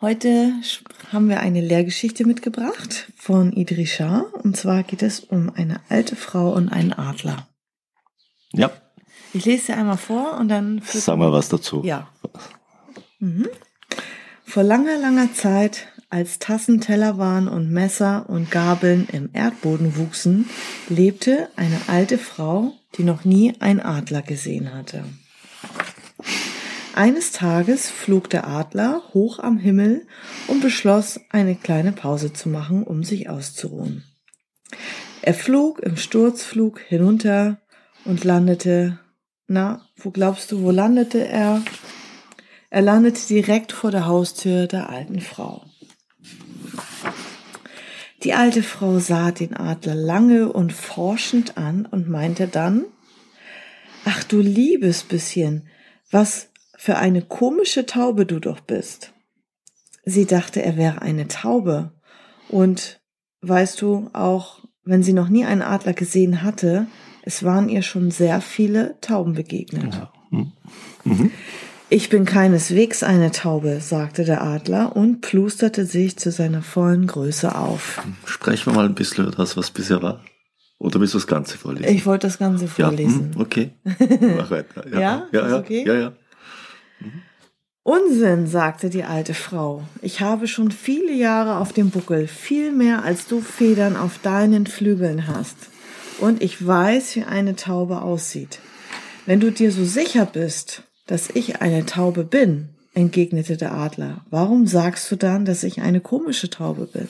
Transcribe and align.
Heute 0.00 0.52
haben 1.12 1.28
wir 1.28 1.40
eine 1.40 1.60
Lehrgeschichte 1.60 2.26
mitgebracht 2.26 3.12
von 3.16 3.52
Idrisha. 3.52 4.26
Und 4.42 4.56
zwar 4.56 4.82
geht 4.82 5.02
es 5.02 5.20
um 5.20 5.50
eine 5.54 5.80
alte 5.88 6.16
Frau 6.16 6.52
und 6.52 6.68
einen 6.68 6.92
Adler. 6.92 7.48
Ja. 8.52 8.70
Ich 9.32 9.44
lese 9.44 9.66
sie 9.66 9.72
einmal 9.72 9.96
vor 9.96 10.36
und 10.38 10.48
dann. 10.48 10.82
Sag 10.84 11.16
mal 11.18 11.32
was 11.32 11.48
dazu. 11.48 11.82
Ja. 11.84 12.08
Mhm. 13.18 13.48
Vor 14.44 14.62
langer, 14.62 14.98
langer 14.98 15.32
Zeit, 15.32 15.88
als 16.10 16.38
Tassen, 16.38 16.80
Teller 16.80 17.18
waren 17.18 17.48
und 17.48 17.70
Messer 17.72 18.28
und 18.28 18.50
Gabeln 18.50 19.08
im 19.10 19.30
Erdboden 19.32 19.96
wuchsen, 19.96 20.48
lebte 20.88 21.48
eine 21.56 21.80
alte 21.88 22.18
Frau, 22.18 22.72
die 22.96 23.02
noch 23.04 23.24
nie 23.24 23.54
einen 23.60 23.80
Adler 23.80 24.22
gesehen 24.22 24.72
hatte. 24.74 25.04
Eines 26.94 27.32
Tages 27.32 27.90
flog 27.90 28.30
der 28.30 28.46
Adler 28.46 29.02
hoch 29.12 29.40
am 29.40 29.58
Himmel 29.58 30.06
und 30.46 30.60
beschloss, 30.60 31.18
eine 31.28 31.56
kleine 31.56 31.90
Pause 31.90 32.32
zu 32.32 32.48
machen, 32.48 32.84
um 32.84 33.02
sich 33.02 33.28
auszuruhen. 33.28 34.04
Er 35.20 35.34
flog 35.34 35.80
im 35.80 35.96
Sturzflug 35.96 36.78
hinunter 36.78 37.60
und 38.04 38.22
landete, 38.22 39.00
na, 39.48 39.88
wo 39.96 40.12
glaubst 40.12 40.52
du, 40.52 40.62
wo 40.62 40.70
landete 40.70 41.26
er? 41.26 41.62
Er 42.70 42.82
landete 42.82 43.26
direkt 43.26 43.72
vor 43.72 43.90
der 43.90 44.06
Haustür 44.06 44.68
der 44.68 44.88
alten 44.88 45.20
Frau. 45.20 45.64
Die 48.22 48.34
alte 48.34 48.62
Frau 48.62 49.00
sah 49.00 49.32
den 49.32 49.56
Adler 49.56 49.96
lange 49.96 50.52
und 50.52 50.72
forschend 50.72 51.58
an 51.58 51.86
und 51.86 52.08
meinte 52.08 52.46
dann, 52.46 52.84
Ach 54.04 54.22
du 54.22 54.38
liebes 54.38 55.02
bisschen, 55.02 55.68
was 56.10 56.50
für 56.84 56.96
eine 56.96 57.22
komische 57.22 57.86
Taube 57.86 58.26
du 58.26 58.40
doch 58.40 58.60
bist. 58.60 59.14
Sie 60.04 60.26
dachte, 60.26 60.60
er 60.60 60.76
wäre 60.76 61.00
eine 61.00 61.28
Taube. 61.28 61.92
Und 62.50 63.00
weißt 63.40 63.80
du 63.80 64.10
auch, 64.12 64.58
wenn 64.84 65.02
sie 65.02 65.14
noch 65.14 65.30
nie 65.30 65.46
einen 65.46 65.62
Adler 65.62 65.94
gesehen 65.94 66.42
hatte, 66.42 66.86
es 67.22 67.42
waren 67.42 67.70
ihr 67.70 67.80
schon 67.80 68.10
sehr 68.10 68.42
viele 68.42 69.00
Tauben 69.00 69.32
begegnet. 69.32 69.94
Ja. 69.94 70.12
Mhm. 70.28 70.52
Mhm. 71.04 71.30
Ich 71.88 72.10
bin 72.10 72.26
keineswegs 72.26 73.02
eine 73.02 73.30
Taube, 73.30 73.80
sagte 73.80 74.26
der 74.26 74.42
Adler 74.42 74.94
und 74.94 75.22
plusterte 75.22 75.86
sich 75.86 76.18
zu 76.18 76.30
seiner 76.30 76.60
vollen 76.60 77.06
Größe 77.06 77.56
auf. 77.56 78.02
Sprechen 78.26 78.66
wir 78.66 78.74
mal 78.74 78.84
ein 78.84 78.94
bisschen 78.94 79.24
über 79.24 79.34
das, 79.34 79.56
was 79.56 79.70
bisher 79.70 80.02
war. 80.02 80.22
Oder 80.78 81.00
willst 81.00 81.14
du 81.14 81.18
das 81.18 81.26
Ganze 81.26 81.56
vorlesen? 81.56 81.94
Ich 81.94 82.04
wollte 82.04 82.26
das 82.26 82.36
Ganze 82.36 82.68
vorlesen. 82.68 83.30
Ja, 83.30 83.36
mhm, 83.36 83.40
okay. 83.40 83.70
Mach 84.36 84.50
weiter. 84.50 84.86
Ja, 84.92 85.00
ja, 85.00 85.26
ja, 85.32 85.48
ja, 85.48 85.56
okay? 85.56 85.82
ja, 85.86 85.94
ja. 85.94 86.12
Unsinn, 87.86 88.46
sagte 88.46 88.88
die 88.88 89.04
alte 89.04 89.34
Frau. 89.34 89.82
Ich 90.00 90.22
habe 90.22 90.48
schon 90.48 90.70
viele 90.70 91.12
Jahre 91.12 91.58
auf 91.58 91.74
dem 91.74 91.90
Buckel, 91.90 92.26
viel 92.26 92.72
mehr 92.72 93.04
als 93.04 93.26
du 93.26 93.42
Federn 93.42 93.94
auf 93.94 94.18
deinen 94.18 94.66
Flügeln 94.66 95.26
hast. 95.26 95.56
Und 96.18 96.42
ich 96.42 96.66
weiß, 96.66 97.16
wie 97.16 97.24
eine 97.24 97.56
Taube 97.56 98.00
aussieht. 98.00 98.60
Wenn 99.26 99.38
du 99.38 99.52
dir 99.52 99.70
so 99.70 99.84
sicher 99.84 100.24
bist, 100.24 100.84
dass 101.06 101.28
ich 101.28 101.60
eine 101.60 101.84
Taube 101.84 102.24
bin, 102.24 102.70
entgegnete 102.94 103.58
der 103.58 103.74
Adler, 103.74 104.24
warum 104.30 104.66
sagst 104.66 105.10
du 105.10 105.16
dann, 105.16 105.44
dass 105.44 105.62
ich 105.62 105.82
eine 105.82 106.00
komische 106.00 106.48
Taube 106.48 106.86
bin? 106.86 107.08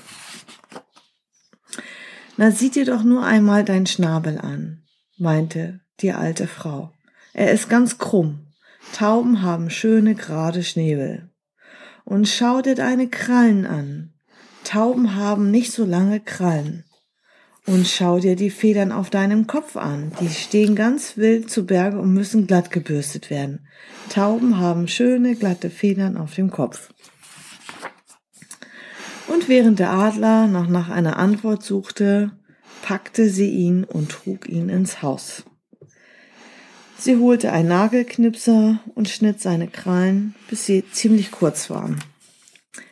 Na, 2.37 2.51
sieh 2.51 2.71
dir 2.71 2.85
doch 2.85 3.05
nur 3.05 3.25
einmal 3.25 3.65
deinen 3.65 3.87
Schnabel 3.87 4.39
an, 4.39 4.83
meinte 5.19 5.81
die 6.01 6.13
alte 6.13 6.49
Frau. 6.49 6.91
Er 7.33 7.53
ist 7.53 7.69
ganz 7.69 7.99
krumm 7.99 8.45
Tauben 8.93 9.43
haben 9.43 9.71
schöne 9.71 10.15
gerade 10.15 10.63
Schnäbel. 10.63 11.31
Und 12.05 12.29
schau 12.29 12.61
dir 12.61 12.75
deine 12.75 13.09
Krallen 13.09 13.67
an. 13.67 14.13
Tauben 14.63 15.15
haben 15.15 15.51
nicht 15.51 15.73
so 15.73 15.85
lange 15.85 16.21
Krallen. 16.21 16.85
Und 17.67 17.87
schau 17.87 18.19
dir 18.19 18.37
die 18.37 18.51
Federn 18.51 18.93
auf 18.93 19.09
deinem 19.09 19.47
Kopf 19.47 19.77
an. 19.77 20.13
Die 20.21 20.29
stehen 20.29 20.77
ganz 20.77 21.17
wild 21.17 21.51
zu 21.51 21.65
Berge 21.65 21.99
und 21.99 22.13
müssen 22.13 22.47
glatt 22.47 22.71
gebürstet 22.71 23.31
werden. 23.31 23.67
Tauben 24.11 24.59
haben 24.59 24.87
schöne, 24.87 25.35
glatte 25.35 25.71
Federn 25.71 26.19
auf 26.19 26.35
dem 26.35 26.51
Kopf. 26.51 26.91
Und 29.29 29.49
während 29.49 29.79
der 29.79 29.91
Adler 29.91 30.47
noch 30.47 30.69
nach 30.69 30.91
einer 30.91 31.17
Antwort 31.17 31.63
suchte, 31.63 32.33
packte 32.83 33.31
sie 33.31 33.49
ihn 33.49 33.85
und 33.85 34.11
trug 34.11 34.47
ihn 34.47 34.69
ins 34.69 35.01
Haus. 35.01 35.45
Sie 36.99 37.17
holte 37.17 37.53
einen 37.53 37.69
Nagelknipser 37.69 38.81
und 38.95 39.09
schnitt 39.09 39.41
seine 39.41 39.69
Krallen, 39.69 40.35
bis 40.49 40.67
sie 40.67 40.85
ziemlich 40.91 41.31
kurz 41.31 41.69
waren. 41.69 42.01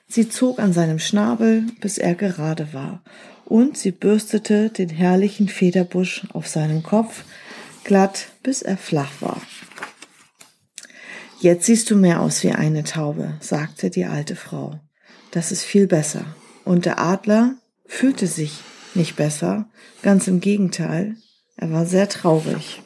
Sie 0.08 0.28
zog 0.28 0.58
an 0.58 0.72
seinem 0.72 0.98
Schnabel, 0.98 1.66
bis 1.80 1.98
er 1.98 2.14
gerade 2.14 2.72
war, 2.74 3.02
und 3.44 3.78
sie 3.78 3.92
bürstete 3.92 4.70
den 4.70 4.90
herrlichen 4.90 5.48
Federbusch 5.48 6.26
auf 6.32 6.46
seinem 6.46 6.82
Kopf 6.82 7.24
glatt, 7.84 8.26
bis 8.42 8.62
er 8.62 8.76
flach 8.76 9.12
war. 9.20 9.40
Jetzt 11.40 11.66
siehst 11.66 11.90
du 11.90 11.96
mehr 11.96 12.20
aus 12.20 12.42
wie 12.44 12.52
eine 12.52 12.84
Taube, 12.84 13.34
sagte 13.40 13.90
die 13.90 14.04
alte 14.04 14.36
Frau. 14.36 14.78
Das 15.30 15.50
ist 15.50 15.64
viel 15.64 15.86
besser. 15.86 16.24
Und 16.64 16.84
der 16.84 17.00
Adler 17.00 17.56
fühlte 17.86 18.26
sich 18.26 18.60
nicht 18.94 19.16
besser, 19.16 19.68
ganz 20.02 20.28
im 20.28 20.40
Gegenteil, 20.40 21.16
er 21.56 21.70
war 21.70 21.86
sehr 21.86 22.08
traurig. 22.08 22.82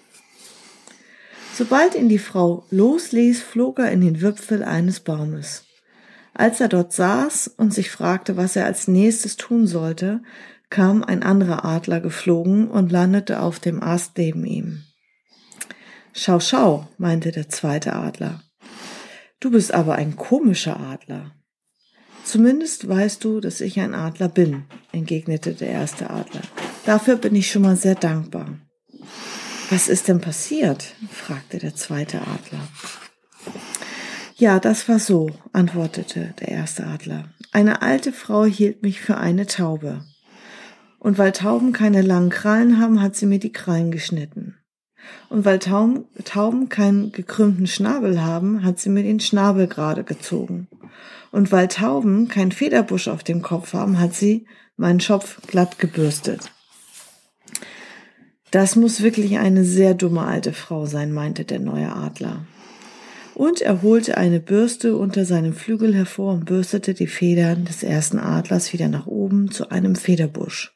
Sobald 1.57 1.95
ihn 1.95 2.11
die 2.11 2.19
Frau 2.19 2.67
losließ, 2.71 3.41
flog 3.41 3.79
er 3.79 3.91
in 3.91 4.03
den 4.03 4.21
Wipfel 4.21 4.63
eines 4.63 5.01
Baumes. 5.01 5.65
Als 6.35 6.61
er 6.61 6.69
dort 6.69 6.93
saß 6.93 7.49
und 7.49 7.73
sich 7.73 7.91
fragte, 7.91 8.37
was 8.37 8.57
er 8.57 8.67
als 8.67 8.89
nächstes 8.89 9.39
tun 9.39 9.67
sollte, 9.67 10.21
kam 10.69 11.03
ein 11.03 11.23
anderer 11.23 11.65
Adler 11.65 12.01
geflogen 12.01 12.69
und 12.69 12.93
landete 12.93 13.41
auf 13.41 13.59
dem 13.59 13.83
Ast 13.83 14.19
neben 14.19 14.45
ihm. 14.45 14.83
Schau, 16.13 16.41
schau, 16.41 16.89
meinte 16.99 17.33
der 17.33 17.49
zweite 17.49 17.95
Adler. 17.95 18.43
Du 19.41 19.51
bist 19.51 19.73
aber 19.73 19.95
ein 19.95 20.15
komischer 20.15 20.79
Adler. 20.79 21.33
Zumindest 22.23 22.87
weißt 22.87 23.25
du, 23.25 23.41
dass 23.41 23.63
ich 23.63 23.81
ein 23.81 23.95
Adler 23.95 24.29
bin, 24.29 24.65
entgegnete 24.93 25.55
der 25.55 25.69
erste 25.69 26.11
Adler. 26.11 26.43
Dafür 26.85 27.17
bin 27.17 27.35
ich 27.35 27.51
schon 27.51 27.63
mal 27.63 27.77
sehr 27.77 27.95
dankbar. 27.95 28.59
Was 29.71 29.89
ist 29.89 30.07
denn 30.07 30.21
passiert? 30.21 30.95
fragte 31.11 31.59
der 31.59 31.75
zweite 31.75 32.21
Adler. 32.21 32.61
Ja, 34.37 34.61
das 34.61 34.89
war 34.89 35.01
so, 35.01 35.31
antwortete 35.53 36.35
der 36.41 36.49
erste 36.49 36.87
Adler. 36.87 37.25
Eine 37.51 37.83
alte 37.83 38.13
Frau 38.13 38.45
hielt 38.45 38.83
mich 38.83 39.01
für 39.01 39.17
eine 39.17 39.47
Taube. 39.47 40.05
Und 41.01 41.19
weil 41.19 41.33
Tauben 41.33 41.73
keine 41.73 42.03
langen 42.03 42.31
Krallen 42.31 42.81
haben, 42.81 43.03
hat 43.03 43.17
sie 43.17 43.27
mir 43.27 43.41
die 43.41 43.53
Krallen 43.53 43.91
geschnitten. 43.91 44.57
Und 45.29 45.45
weil 45.45 45.59
Tauben, 45.59 46.69
keinen 46.69 47.11
gekrümmten 47.11 47.67
Schnabel 47.67 48.23
haben, 48.23 48.65
hat 48.65 48.79
sie 48.79 48.91
mir 48.91 49.03
den 49.03 49.21
Schnabel 49.21 49.67
gerade 49.67 50.05
gezogen. 50.05 50.69
Und 51.33 51.51
weil 51.51 51.69
Tauben 51.69 52.29
keinen 52.29 52.53
Federbusch 52.53 53.09
auf 53.09 53.25
dem 53.25 53.43
Kopf 53.43 53.73
haben, 53.73 53.99
hat 53.99 54.15
sie 54.15 54.47
meinen 54.77 55.01
Schopf 55.01 55.41
glatt 55.47 55.79
gebürstet. 55.79 56.53
Das 58.51 58.77
muss 58.77 59.03
wirklich 59.03 59.39
eine 59.39 59.65
sehr 59.65 59.95
dumme 59.95 60.23
alte 60.23 60.53
Frau 60.53 60.87
sein, 60.87 61.13
meinte 61.13 61.45
der 61.45 61.59
neue 61.59 61.93
Adler. 61.93 62.47
Und 63.35 63.61
er 63.61 63.83
holte 63.83 64.17
eine 64.17 64.41
Bürste 64.41 64.97
unter 64.97 65.25
seinem 65.27 65.53
Flügel 65.53 65.95
hervor 65.95 66.33
und 66.33 66.47
bürstete 66.47 66.95
die 66.95 67.07
Federn 67.07 67.67
des 67.67 67.83
ersten 67.83 68.19
Adlers 68.19 68.73
wieder 68.73 68.89
nach 68.89 69.07
oben 69.07 69.51
zu 69.51 69.71
einem 69.71 69.95
Federbusch. 69.95 70.75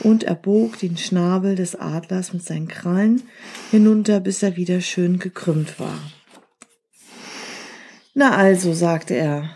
Und 0.00 0.24
er 0.24 0.34
bog 0.34 0.78
den 0.78 0.96
Schnabel 0.96 1.54
des 1.54 1.76
Adlers 1.76 2.32
mit 2.32 2.44
seinen 2.44 2.68
Krallen 2.68 3.22
hinunter, 3.70 4.20
bis 4.20 4.42
er 4.42 4.56
wieder 4.56 4.80
schön 4.80 5.18
gekrümmt 5.18 5.80
war. 5.80 5.98
Na 8.12 8.36
also, 8.36 8.74
sagte 8.74 9.14
er, 9.14 9.50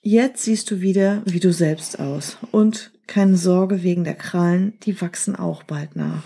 jetzt 0.00 0.42
siehst 0.42 0.70
du 0.70 0.80
wieder 0.80 1.22
wie 1.26 1.40
du 1.40 1.52
selbst 1.52 2.00
aus. 2.00 2.38
Und 2.50 2.90
keine 3.06 3.36
Sorge 3.36 3.82
wegen 3.82 4.04
der 4.04 4.14
Krallen, 4.14 4.78
die 4.82 5.00
wachsen 5.00 5.36
auch 5.36 5.62
bald 5.62 5.94
nach. 5.94 6.24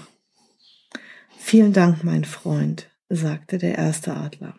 Vielen 1.49 1.73
Dank, 1.73 2.03
mein 2.03 2.25
Freund, 2.25 2.91
sagte 3.09 3.59
der 3.59 3.79
erste 3.79 4.17
Adler. 4.17 4.57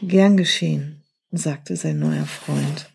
Gern 0.00 0.36
geschehen, 0.36 1.02
sagte 1.32 1.74
sein 1.74 1.98
neuer 1.98 2.24
Freund. 2.24 2.88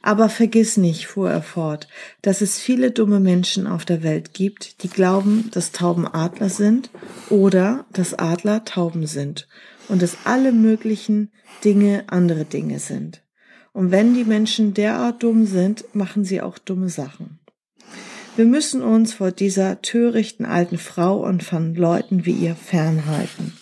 Aber 0.00 0.30
vergiss 0.30 0.78
nicht, 0.78 1.06
fuhr 1.06 1.30
er 1.30 1.42
fort, 1.42 1.88
dass 2.22 2.40
es 2.40 2.58
viele 2.58 2.90
dumme 2.90 3.20
Menschen 3.20 3.66
auf 3.66 3.84
der 3.84 4.02
Welt 4.02 4.32
gibt, 4.32 4.82
die 4.82 4.88
glauben, 4.88 5.50
dass 5.52 5.72
Tauben 5.72 6.08
Adler 6.08 6.48
sind 6.48 6.88
oder 7.28 7.84
dass 7.92 8.14
Adler 8.14 8.64
Tauben 8.64 9.06
sind 9.06 9.46
und 9.88 10.00
dass 10.00 10.16
alle 10.24 10.52
möglichen 10.52 11.32
Dinge 11.64 12.04
andere 12.06 12.46
Dinge 12.46 12.78
sind. 12.78 13.22
Und 13.74 13.90
wenn 13.90 14.14
die 14.14 14.24
Menschen 14.24 14.72
derart 14.72 15.22
dumm 15.22 15.44
sind, 15.44 15.84
machen 15.94 16.24
sie 16.24 16.40
auch 16.40 16.56
dumme 16.56 16.88
Sachen. 16.88 17.40
Wir 18.36 18.46
müssen 18.46 18.82
uns 18.82 19.14
vor 19.14 19.30
dieser 19.30 19.80
törichten 19.80 20.44
alten 20.44 20.76
Frau 20.76 21.24
und 21.24 21.44
von 21.44 21.76
Leuten 21.76 22.26
wie 22.26 22.32
ihr 22.32 22.56
fernhalten. 22.56 23.52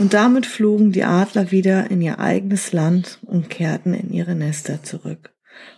Und 0.00 0.12
damit 0.12 0.44
flogen 0.44 0.90
die 0.90 1.04
Adler 1.04 1.52
wieder 1.52 1.88
in 1.88 2.00
ihr 2.02 2.18
eigenes 2.18 2.72
Land 2.72 3.20
und 3.22 3.48
kehrten 3.48 3.94
in 3.94 4.10
ihre 4.10 4.34
Nester 4.34 4.82
zurück. 4.82 5.32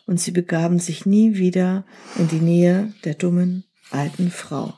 Und 0.06 0.19
sie 0.20 0.31
begaben 0.31 0.79
sich 0.79 1.05
nie 1.05 1.37
wieder 1.37 1.85
in 2.19 2.29
die 2.29 2.41
Nähe 2.41 2.94
der 3.05 3.12
dummen 3.12 3.64
alten 3.91 4.31
Frau. 4.31 4.73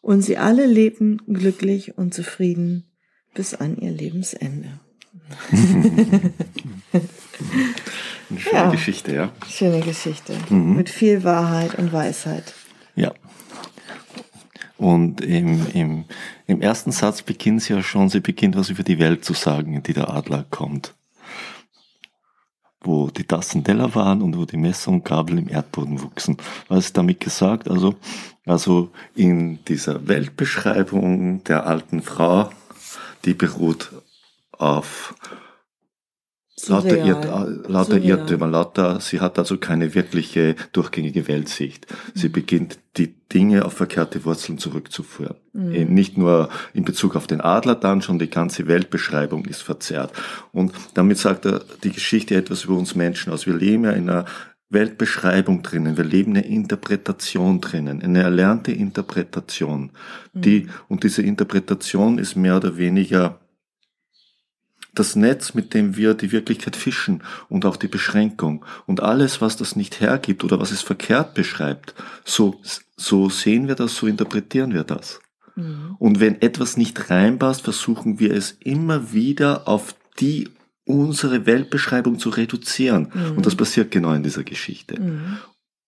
Und 0.00 0.22
sie 0.22 0.36
alle 0.36 0.66
lebten 0.66 1.18
glücklich 1.28 1.96
und 1.96 2.12
zufrieden 2.12 2.90
bis 3.34 3.54
an 3.54 3.76
ihr 3.76 3.92
Lebensende. 3.92 4.80
Eine 8.30 8.40
schöne 8.40 8.56
ja, 8.56 8.70
Geschichte, 8.70 9.14
ja. 9.14 9.32
Schöne 9.48 9.80
Geschichte. 9.80 10.34
Mhm. 10.50 10.76
Mit 10.76 10.90
viel 10.90 11.24
Wahrheit 11.24 11.74
und 11.76 11.92
Weisheit. 11.92 12.54
Ja. 12.94 13.12
Und 14.76 15.20
im, 15.20 15.66
im, 15.72 16.04
im 16.46 16.60
ersten 16.60 16.92
Satz 16.92 17.22
beginnt 17.22 17.62
sie 17.62 17.74
ja 17.74 17.82
schon, 17.82 18.08
sie 18.08 18.20
beginnt 18.20 18.56
was 18.56 18.70
über 18.70 18.84
die 18.84 18.98
Welt 18.98 19.24
zu 19.24 19.34
sagen, 19.34 19.74
in 19.74 19.82
die 19.82 19.92
der 19.92 20.10
Adler 20.10 20.44
kommt. 20.50 20.94
Wo 22.80 23.10
die 23.10 23.24
Tassen 23.24 23.64
Teller 23.64 23.94
waren 23.96 24.22
und 24.22 24.36
wo 24.36 24.44
die 24.44 24.56
Messer 24.56 24.92
und 24.92 25.04
Gabel 25.04 25.38
im 25.38 25.48
Erdboden 25.48 26.00
wuchsen. 26.00 26.36
Was 26.68 26.86
ist 26.86 26.96
damit 26.96 27.20
gesagt? 27.20 27.68
Also, 27.68 27.96
also 28.46 28.90
in 29.16 29.64
dieser 29.64 30.06
Weltbeschreibung 30.06 31.42
der 31.44 31.66
alten 31.66 32.02
Frau, 32.02 32.50
die 33.24 33.34
beruht 33.34 33.90
auf 34.52 35.14
Lauter, 36.66 37.04
Irrt, 37.04 37.68
lauter 37.68 37.98
Irrtümer, 37.98 38.48
lauter, 38.48 39.00
sie 39.00 39.20
hat 39.20 39.38
also 39.38 39.58
keine 39.58 39.94
wirkliche 39.94 40.56
durchgängige 40.72 41.28
Weltsicht. 41.28 41.86
Sie 42.14 42.28
mhm. 42.28 42.32
beginnt 42.32 42.78
die 42.96 43.14
Dinge 43.32 43.64
auf 43.64 43.74
verkehrte 43.74 44.24
Wurzeln 44.24 44.58
zurückzuführen. 44.58 45.36
Mhm. 45.52 45.94
Nicht 45.94 46.18
nur 46.18 46.48
in 46.74 46.84
Bezug 46.84 47.14
auf 47.14 47.26
den 47.26 47.40
Adler, 47.40 47.76
dann 47.76 48.02
schon 48.02 48.18
die 48.18 48.30
ganze 48.30 48.66
Weltbeschreibung 48.66 49.44
ist 49.44 49.62
verzerrt. 49.62 50.12
Und 50.52 50.72
damit 50.94 51.18
sagt 51.18 51.46
er 51.46 51.62
die 51.84 51.92
Geschichte 51.92 52.34
etwas 52.34 52.64
über 52.64 52.76
uns 52.76 52.94
Menschen 52.94 53.32
aus. 53.32 53.46
Wir 53.46 53.54
leben 53.54 53.84
ja 53.84 53.92
in 53.92 54.10
einer 54.10 54.24
Weltbeschreibung 54.70 55.62
drinnen, 55.62 55.96
wir 55.96 56.04
leben 56.04 56.32
eine 56.32 56.46
Interpretation 56.46 57.60
drinnen, 57.60 58.02
eine 58.02 58.22
erlernte 58.22 58.72
Interpretation. 58.72 59.90
Die, 60.34 60.64
mhm. 60.64 60.70
und 60.88 61.04
diese 61.04 61.22
Interpretation 61.22 62.18
ist 62.18 62.36
mehr 62.36 62.56
oder 62.56 62.76
weniger 62.76 63.38
das 64.98 65.16
Netz, 65.16 65.54
mit 65.54 65.74
dem 65.74 65.96
wir 65.96 66.14
die 66.14 66.32
Wirklichkeit 66.32 66.76
fischen 66.76 67.22
und 67.48 67.64
auch 67.64 67.76
die 67.76 67.88
Beschränkung 67.88 68.64
und 68.86 69.02
alles, 69.02 69.40
was 69.40 69.56
das 69.56 69.76
nicht 69.76 70.00
hergibt 70.00 70.44
oder 70.44 70.60
was 70.60 70.70
es 70.70 70.82
verkehrt 70.82 71.34
beschreibt, 71.34 71.94
so, 72.24 72.60
so 72.96 73.28
sehen 73.28 73.68
wir 73.68 73.74
das, 73.74 73.96
so 73.96 74.06
interpretieren 74.06 74.72
wir 74.72 74.84
das. 74.84 75.20
Mhm. 75.56 75.96
Und 75.98 76.20
wenn 76.20 76.40
etwas 76.40 76.76
nicht 76.76 77.10
reinpasst, 77.10 77.62
versuchen 77.62 78.18
wir 78.20 78.32
es 78.32 78.52
immer 78.60 79.12
wieder 79.12 79.68
auf 79.68 79.94
die 80.20 80.48
unsere 80.84 81.44
Weltbeschreibung 81.44 82.18
zu 82.18 82.30
reduzieren. 82.30 83.12
Mhm. 83.12 83.36
Und 83.36 83.46
das 83.46 83.54
passiert 83.54 83.90
genau 83.90 84.12
in 84.12 84.22
dieser 84.22 84.42
Geschichte. 84.42 84.98
Mhm. 85.00 85.38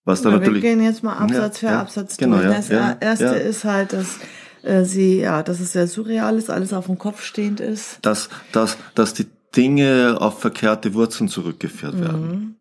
Was 0.04 0.22
da 0.22 0.30
natürlich, 0.30 0.62
wir 0.62 0.70
gehen 0.70 0.82
jetzt 0.82 1.02
mal 1.02 1.16
Absatz 1.16 1.60
ja, 1.60 1.68
für 1.68 1.74
ja, 1.74 1.80
Absatz 1.80 2.16
genau, 2.16 2.36
durch. 2.36 2.48
Das 2.48 2.68
ja, 2.68 2.96
erste 3.00 3.24
ist 3.26 3.64
halt, 3.64 3.92
dass 3.92 4.18
äh, 4.62 4.84
sie, 4.84 5.20
ja, 5.20 5.42
dass 5.42 5.60
es 5.60 5.72
sehr 5.72 5.86
surreal 5.86 6.36
ist, 6.36 6.50
alles 6.50 6.72
auf 6.72 6.86
dem 6.86 6.98
Kopf 6.98 7.22
stehend 7.22 7.60
ist. 7.60 7.98
Dass, 8.02 8.28
dass, 8.52 8.76
dass 8.94 9.14
die 9.14 9.26
Dinge 9.56 10.16
auf 10.20 10.40
verkehrte 10.40 10.94
Wurzeln 10.94 11.28
zurückgeführt 11.28 11.94
mhm. 11.94 12.00
werden. 12.00 12.56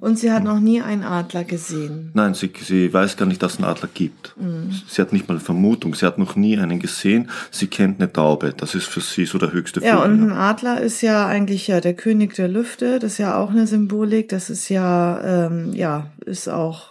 Und 0.00 0.18
sie 0.18 0.32
hat 0.32 0.44
noch 0.44 0.60
nie 0.60 0.80
einen 0.80 1.04
Adler 1.04 1.44
gesehen. 1.44 2.10
Nein, 2.14 2.32
sie, 2.32 2.50
sie 2.58 2.90
weiß 2.90 3.18
gar 3.18 3.26
nicht, 3.26 3.42
dass 3.42 3.52
es 3.54 3.58
einen 3.58 3.68
Adler 3.68 3.90
gibt. 3.92 4.34
Mhm. 4.40 4.70
Sie 4.88 5.02
hat 5.02 5.12
nicht 5.12 5.28
mal 5.28 5.38
Vermutung. 5.38 5.94
Sie 5.94 6.06
hat 6.06 6.16
noch 6.16 6.36
nie 6.36 6.56
einen 6.58 6.80
gesehen. 6.80 7.28
Sie 7.50 7.66
kennt 7.66 8.00
eine 8.00 8.10
Taube. 8.10 8.54
Das 8.56 8.74
ist 8.74 8.86
für 8.86 9.02
sie 9.02 9.26
so 9.26 9.36
der 9.36 9.52
höchste 9.52 9.84
Ja, 9.84 9.98
Vogel. 9.98 10.12
und 10.12 10.30
ein 10.30 10.32
Adler 10.32 10.80
ist 10.80 11.02
ja 11.02 11.26
eigentlich 11.26 11.68
ja 11.68 11.82
der 11.82 11.92
König 11.92 12.34
der 12.34 12.48
Lüfte. 12.48 12.98
Das 12.98 13.12
ist 13.12 13.18
ja 13.18 13.36
auch 13.36 13.50
eine 13.50 13.66
Symbolik. 13.66 14.30
Das 14.30 14.48
ist 14.48 14.70
ja, 14.70 15.20
ähm, 15.46 15.74
ja, 15.74 16.06
ist 16.24 16.48
auch 16.48 16.89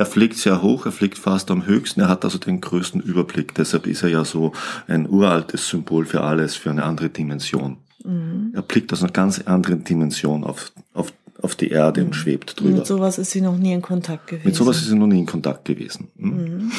er 0.00 0.06
fliegt 0.06 0.38
sehr 0.38 0.62
hoch, 0.62 0.86
er 0.86 0.92
fliegt 0.92 1.18
fast 1.18 1.50
am 1.50 1.66
höchsten, 1.66 2.00
er 2.00 2.08
hat 2.08 2.24
also 2.24 2.38
den 2.38 2.62
größten 2.62 3.02
Überblick. 3.02 3.54
Deshalb 3.54 3.86
ist 3.86 4.02
er 4.02 4.08
ja 4.08 4.24
so 4.24 4.52
ein 4.88 5.06
uraltes 5.06 5.68
Symbol 5.68 6.06
für 6.06 6.22
alles, 6.22 6.56
für 6.56 6.70
eine 6.70 6.84
andere 6.84 7.10
Dimension. 7.10 7.76
Mhm. 8.02 8.52
Er 8.54 8.62
blickt 8.62 8.94
aus 8.94 9.02
einer 9.02 9.12
ganz 9.12 9.42
anderen 9.42 9.84
Dimension 9.84 10.42
auf, 10.44 10.72
auf, 10.94 11.12
auf 11.42 11.54
die 11.54 11.68
Erde 11.68 12.00
mhm. 12.00 12.06
und 12.06 12.12
schwebt 12.14 12.58
drüber. 12.58 12.78
Mit 12.78 12.86
sowas 12.86 13.18
ist 13.18 13.32
sie 13.32 13.42
noch 13.42 13.58
nie 13.58 13.74
in 13.74 13.82
Kontakt 13.82 14.28
gewesen. 14.28 14.46
Mit 14.46 14.56
sowas 14.56 14.78
ist 14.78 14.88
sie 14.88 14.96
noch 14.96 15.06
nie 15.06 15.18
in 15.18 15.26
Kontakt 15.26 15.66
gewesen. 15.66 16.08
Mhm. 16.16 16.72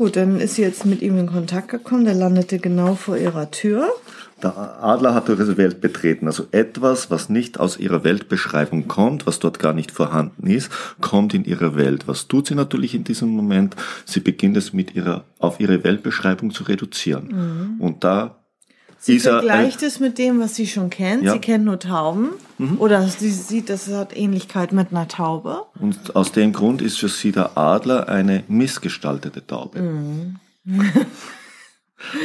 Gut, 0.00 0.16
dann 0.16 0.40
ist 0.40 0.54
sie 0.54 0.62
jetzt 0.62 0.86
mit 0.86 1.02
ihm 1.02 1.18
in 1.18 1.26
Kontakt 1.26 1.68
gekommen. 1.68 2.06
Der 2.06 2.14
landete 2.14 2.58
genau 2.58 2.94
vor 2.94 3.18
ihrer 3.18 3.50
Tür. 3.50 3.86
Der 4.42 4.82
Adler 4.82 5.12
hat 5.12 5.28
ihre 5.28 5.58
Welt 5.58 5.82
betreten. 5.82 6.26
Also 6.26 6.46
etwas, 6.52 7.10
was 7.10 7.28
nicht 7.28 7.60
aus 7.60 7.78
ihrer 7.78 8.02
Weltbeschreibung 8.02 8.88
kommt, 8.88 9.26
was 9.26 9.40
dort 9.40 9.58
gar 9.58 9.74
nicht 9.74 9.90
vorhanden 9.90 10.46
ist, 10.46 10.72
kommt 11.02 11.34
in 11.34 11.44
ihre 11.44 11.76
Welt. 11.76 12.08
Was 12.08 12.28
tut 12.28 12.46
sie 12.46 12.54
natürlich 12.54 12.94
in 12.94 13.04
diesem 13.04 13.28
Moment? 13.28 13.76
Sie 14.06 14.20
beginnt 14.20 14.56
es 14.56 14.72
mit 14.72 14.94
ihrer, 14.94 15.24
auf 15.38 15.60
ihre 15.60 15.84
Weltbeschreibung 15.84 16.50
zu 16.54 16.64
reduzieren. 16.64 17.74
Mhm. 17.76 17.80
Und 17.82 18.02
da 18.02 18.39
Sie 19.00 19.18
vergleicht 19.18 19.82
es 19.82 19.98
mit 19.98 20.18
dem, 20.18 20.40
was 20.40 20.54
sie 20.54 20.66
schon 20.66 20.90
kennt. 20.90 21.22
Ja. 21.22 21.32
Sie 21.32 21.38
kennt 21.38 21.64
nur 21.64 21.78
Tauben. 21.78 22.30
Mhm. 22.58 22.78
Oder 22.78 23.06
sie 23.08 23.30
sieht, 23.30 23.70
das 23.70 23.88
hat 23.88 24.14
Ähnlichkeit 24.14 24.72
mit 24.72 24.88
einer 24.90 25.08
Taube. 25.08 25.62
Und 25.80 26.14
aus 26.14 26.32
dem 26.32 26.52
Grund 26.52 26.82
ist 26.82 26.98
für 26.98 27.08
sie 27.08 27.32
der 27.32 27.56
Adler 27.56 28.08
eine 28.10 28.44
missgestaltete 28.48 29.46
Taube. 29.46 29.80
Mhm. 29.80 30.36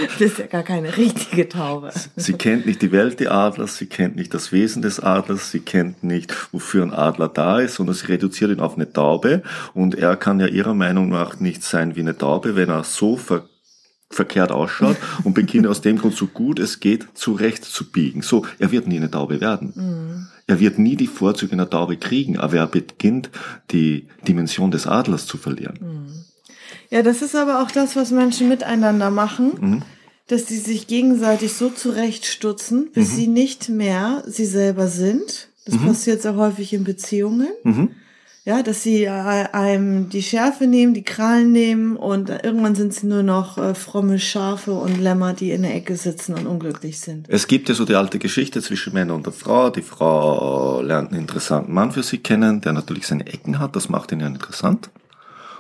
Das 0.07 0.21
ist 0.21 0.37
ja 0.37 0.45
gar 0.45 0.63
keine 0.63 0.95
richtige 0.95 1.49
Taube. 1.49 1.91
Sie 2.15 2.33
kennt 2.33 2.65
nicht 2.65 2.81
die 2.81 2.93
Welt 2.93 3.19
des 3.19 3.27
Adlers, 3.27 3.77
sie 3.77 3.87
kennt 3.87 4.15
nicht 4.15 4.33
das 4.33 4.51
Wesen 4.51 4.81
des 4.81 5.01
Adlers, 5.01 5.51
sie 5.51 5.59
kennt 5.59 6.01
nicht, 6.03 6.33
wofür 6.53 6.83
ein 6.83 6.93
Adler 6.93 7.27
da 7.27 7.59
ist, 7.59 7.75
sondern 7.75 7.93
sie 7.93 8.05
reduziert 8.05 8.51
ihn 8.51 8.61
auf 8.61 8.75
eine 8.75 8.91
Taube. 8.91 9.43
Und 9.73 9.95
er 9.95 10.15
kann 10.15 10.39
ja 10.39 10.47
ihrer 10.47 10.73
Meinung 10.73 11.09
nach 11.09 11.39
nicht 11.39 11.63
sein 11.63 11.95
wie 11.97 11.99
eine 11.99 12.17
Taube, 12.17 12.55
wenn 12.55 12.69
er 12.69 12.85
so 12.85 13.17
ver 13.17 13.49
verkehrt 14.15 14.51
ausschaut 14.51 14.97
und 15.23 15.33
beginnt 15.33 15.67
aus 15.67 15.81
dem 15.81 15.97
Grund 15.97 16.15
so 16.15 16.27
gut 16.27 16.59
es 16.59 16.79
geht 16.79 17.05
zurecht 17.13 17.63
zu 17.63 17.89
biegen. 17.91 18.21
So, 18.21 18.45
er 18.59 18.71
wird 18.71 18.87
nie 18.87 18.97
eine 18.97 19.11
Taube 19.11 19.41
werden. 19.41 19.73
Mhm. 19.75 20.27
Er 20.47 20.59
wird 20.59 20.79
nie 20.79 20.95
die 20.95 21.07
Vorzüge 21.07 21.53
einer 21.53 21.69
Taube 21.69 21.97
kriegen, 21.97 22.37
aber 22.37 22.57
er 22.57 22.67
beginnt 22.67 23.29
die 23.71 24.07
Dimension 24.27 24.71
des 24.71 24.87
Adlers 24.87 25.25
zu 25.25 25.37
verlieren. 25.37 25.79
Mhm. 25.81 26.25
Ja, 26.89 27.01
das 27.01 27.21
ist 27.21 27.35
aber 27.35 27.61
auch 27.61 27.71
das, 27.71 27.95
was 27.95 28.11
Menschen 28.11 28.47
miteinander 28.47 29.09
machen, 29.09 29.51
mhm. 29.59 29.81
dass 30.27 30.47
sie 30.47 30.57
sich 30.57 30.87
gegenseitig 30.87 31.53
so 31.53 31.69
zurechtstutzen, 31.69 32.91
bis 32.93 33.11
mhm. 33.11 33.15
sie 33.15 33.27
nicht 33.27 33.69
mehr 33.69 34.23
sie 34.27 34.45
selber 34.45 34.87
sind. 34.87 35.49
Das 35.65 35.75
mhm. 35.75 35.87
passiert 35.87 36.21
sehr 36.21 36.35
häufig 36.35 36.73
in 36.73 36.83
Beziehungen. 36.83 37.49
Ja, 38.47 38.61
dass 38.61 38.83
sie 38.83 39.05
äh, 39.05 39.09
einem 39.09 40.09
die 40.09 40.21
Schärfe 40.21 40.67
nehmen, 40.67 40.93
die 40.93 41.01
Krallen 41.01 41.51
nehmen 41.51 41.97
und 41.97 42.29
irgendwann 42.29 42.75
sind 42.75 42.93
sie 42.93 43.07
nur 43.07 43.23
noch 43.23 43.57
äh, 43.57 43.73
fromme 43.73 44.19
Schafe 44.19 44.73
und 44.73 44.99
Lämmer, 45.01 45.33
die 45.33 45.49
in 45.49 45.63
der 45.63 45.73
Ecke 45.73 45.95
sitzen 45.95 46.35
und 46.35 46.45
unglücklich 46.45 46.99
sind. 46.99 47.27
Es 47.27 47.47
gibt 47.47 47.69
ja 47.69 47.75
so 47.75 47.85
die 47.85 47.95
alte 47.95 48.19
Geschichte 48.19 48.61
zwischen 48.61 48.93
Männern 48.93 49.17
und 49.17 49.25
der 49.25 49.33
Frau. 49.33 49.71
Die 49.71 49.81
Frau 49.81 50.79
lernt 50.81 51.09
einen 51.11 51.21
interessanten 51.21 51.73
Mann 51.73 51.91
für 51.91 52.03
sie 52.03 52.19
kennen, 52.19 52.61
der 52.61 52.73
natürlich 52.73 53.07
seine 53.07 53.25
Ecken 53.25 53.57
hat. 53.57 53.75
Das 53.75 53.89
macht 53.89 54.11
ihn 54.11 54.19
ja 54.19 54.27
interessant 54.27 54.91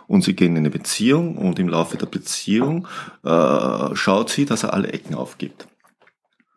und 0.05 0.23
sie 0.23 0.35
gehen 0.35 0.51
in 0.51 0.57
eine 0.59 0.69
Beziehung 0.69 1.37
und 1.37 1.57
im 1.57 1.69
Laufe 1.69 1.97
der 1.97 2.05
Beziehung 2.05 2.87
äh, 3.23 3.95
schaut 3.95 4.29
sie, 4.29 4.45
dass 4.45 4.61
er 4.61 4.73
alle 4.73 4.93
Ecken 4.93 5.15
aufgibt. 5.15 5.67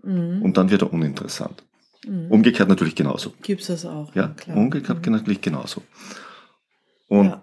Mhm. 0.02 0.42
Und 0.42 0.58
dann 0.58 0.68
wird 0.68 0.82
er 0.82 0.92
uninteressant. 0.92 1.64
Mhm. 2.09 2.31
Umgekehrt 2.31 2.69
natürlich 2.69 2.95
genauso. 2.95 3.35
Gibt 3.43 3.61
es 3.61 3.67
das 3.69 3.87
auch? 3.87 4.15
Ja, 4.15 4.29
klar. 4.29 4.57
umgekehrt 4.57 5.05
mhm. 5.05 5.12
natürlich 5.12 5.41
genauso. 5.41 5.83
Und 7.09 7.27
ja. 7.27 7.43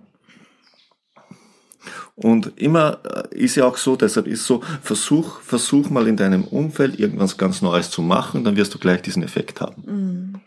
Und 2.16 2.58
immer 2.58 3.00
äh, 3.04 3.38
ist 3.38 3.56
ja 3.56 3.66
auch 3.66 3.76
so, 3.76 3.98
deshalb 3.98 4.28
ist 4.28 4.46
so, 4.46 4.62
versuch, 4.82 5.42
versuch 5.42 5.90
mal 5.90 6.08
in 6.08 6.16
deinem 6.16 6.46
Umfeld 6.46 6.98
irgendwas 6.98 7.38
ganz 7.38 7.62
Neues 7.62 7.90
zu 7.90 8.02
machen, 8.02 8.46
dann 8.46 8.56
wirst 8.56 8.74
du 8.74 8.80
gleich 8.80 9.02
diesen 9.02 9.22
Effekt 9.22 9.60
haben. 9.60 9.84
Mhm. 9.86 10.42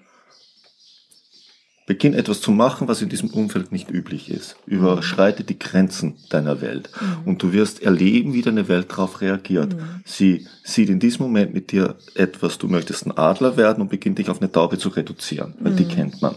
Beginn 1.88 2.12
etwas 2.12 2.40
zu 2.42 2.50
machen, 2.52 2.87
was 2.87 3.00
in 3.02 3.09
diesem 3.09 3.30
Umfeld 3.30 3.73
nicht 3.73 3.90
üblich 3.90 4.30
ist. 4.30 4.57
Überschreite 4.66 5.42
die 5.42 5.59
Grenzen 5.59 6.16
deiner 6.28 6.61
Welt. 6.61 6.90
Mhm. 7.00 7.26
Und 7.28 7.42
du 7.42 7.52
wirst 7.54 7.83
erleben, 7.83 8.35
wie 8.35 8.42
deine 8.42 8.68
Welt 8.68 8.90
darauf 8.90 9.23
reagiert. 9.23 9.75
Sie 10.04 10.47
sieht 10.62 10.90
in 10.90 11.00
diesem 11.00 11.23
Moment 11.23 11.54
mit 11.54 11.73
dir 11.73 11.97
etwas, 12.14 12.59
du 12.59 12.68
möchtest 12.68 13.07
ein 13.07 13.16
Adler 13.16 13.57
werden 13.57 13.80
und 13.80 13.88
beginnt 13.88 14.18
dich 14.18 14.28
auf 14.28 14.40
eine 14.40 14.52
Taube 14.52 14.76
zu 14.78 14.90
reduzieren, 14.90 15.54
weil 15.61 15.73
Mhm. 15.73 15.76
die 15.76 15.85
kennt 15.87 16.21
man. 16.21 16.35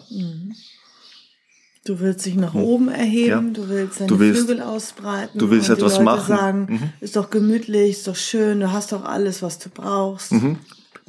Du 1.83 1.99
willst 1.99 2.25
dich 2.25 2.35
nach 2.35 2.53
oben 2.53 2.87
erheben, 2.89 3.47
Ja. 3.47 3.53
du 3.53 3.67
willst 3.67 3.99
deine 3.99 4.07
Du 4.07 4.19
willst- 4.19 4.45
Flügel 4.45 4.61
ausbreiten. 4.63 5.37
du 5.37 5.49
willst 5.49 5.69
etwas 5.69 5.99
machen. 5.99 6.27
sagen, 6.37 6.67
Mhm. 6.69 6.89
ist 7.01 7.15
doch 7.15 7.29
gemütlich, 7.29 7.91
ist 7.91 8.07
doch 8.07 8.15
schön, 8.15 8.59
du 8.61 8.71
hast 8.71 8.91
doch 8.91 9.03
alles, 9.03 9.41
was 9.41 9.59
du 9.59 9.69
brauchst. 9.69 10.31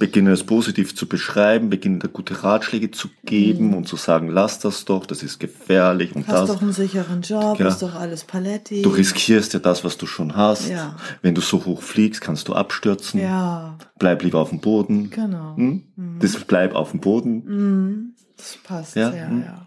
Mhm. 0.02 0.06
Beginne 0.06 0.32
es 0.32 0.42
positiv 0.44 0.94
zu 0.94 1.06
beschreiben, 1.06 1.70
beginne 1.70 1.98
dir 2.00 2.08
gute 2.08 2.42
Ratschläge 2.42 2.90
zu 2.90 3.08
geben 3.24 3.74
und 3.74 3.86
zu 3.88 3.96
sagen, 3.96 4.28
lass 4.28 4.58
das 4.58 4.84
doch, 4.84 5.06
das 5.06 5.22
ist 5.22 5.38
gefährlich 5.38 6.14
und 6.16 6.26
Mhm. 6.26 6.32
Hast 6.32 6.40
das. 6.40 6.50
doch 6.56 6.62
einen 6.62 6.72
sicheren 6.72 7.22
Job, 7.22 7.58
Ja. 7.60 7.68
ist 7.68 7.82
doch 7.82 7.94
alles 7.94 8.24
Paletti. 8.24 8.82
Du 8.82 8.90
riskierst 8.90 9.52
ja 9.54 9.60
das, 9.60 9.84
was 9.84 9.96
du 9.98 10.06
schon 10.06 10.34
hast. 10.36 10.68
Ja. 10.68 10.96
Wenn 11.22 11.34
du 11.34 11.40
so 11.40 11.64
hoch 11.64 11.82
fliegst, 11.82 12.20
kannst 12.20 12.48
du 12.48 12.54
abstürzen. 12.54 13.20
Ja, 13.20 13.78
Bleib 13.98 14.22
lieber 14.24 14.40
auf 14.40 14.50
dem 14.50 14.60
Boden. 14.60 15.10
genau. 15.10 15.56
Hm? 15.56 15.82
Das 16.18 16.34
bleib 16.36 16.74
auf 16.74 16.90
dem 16.90 17.00
Boden. 17.00 17.44
Mhm. 17.44 18.14
Das 18.36 18.58
passt, 18.64 18.96
ja, 18.96 19.10
Ja, 19.14 19.28
ja. 19.30 19.66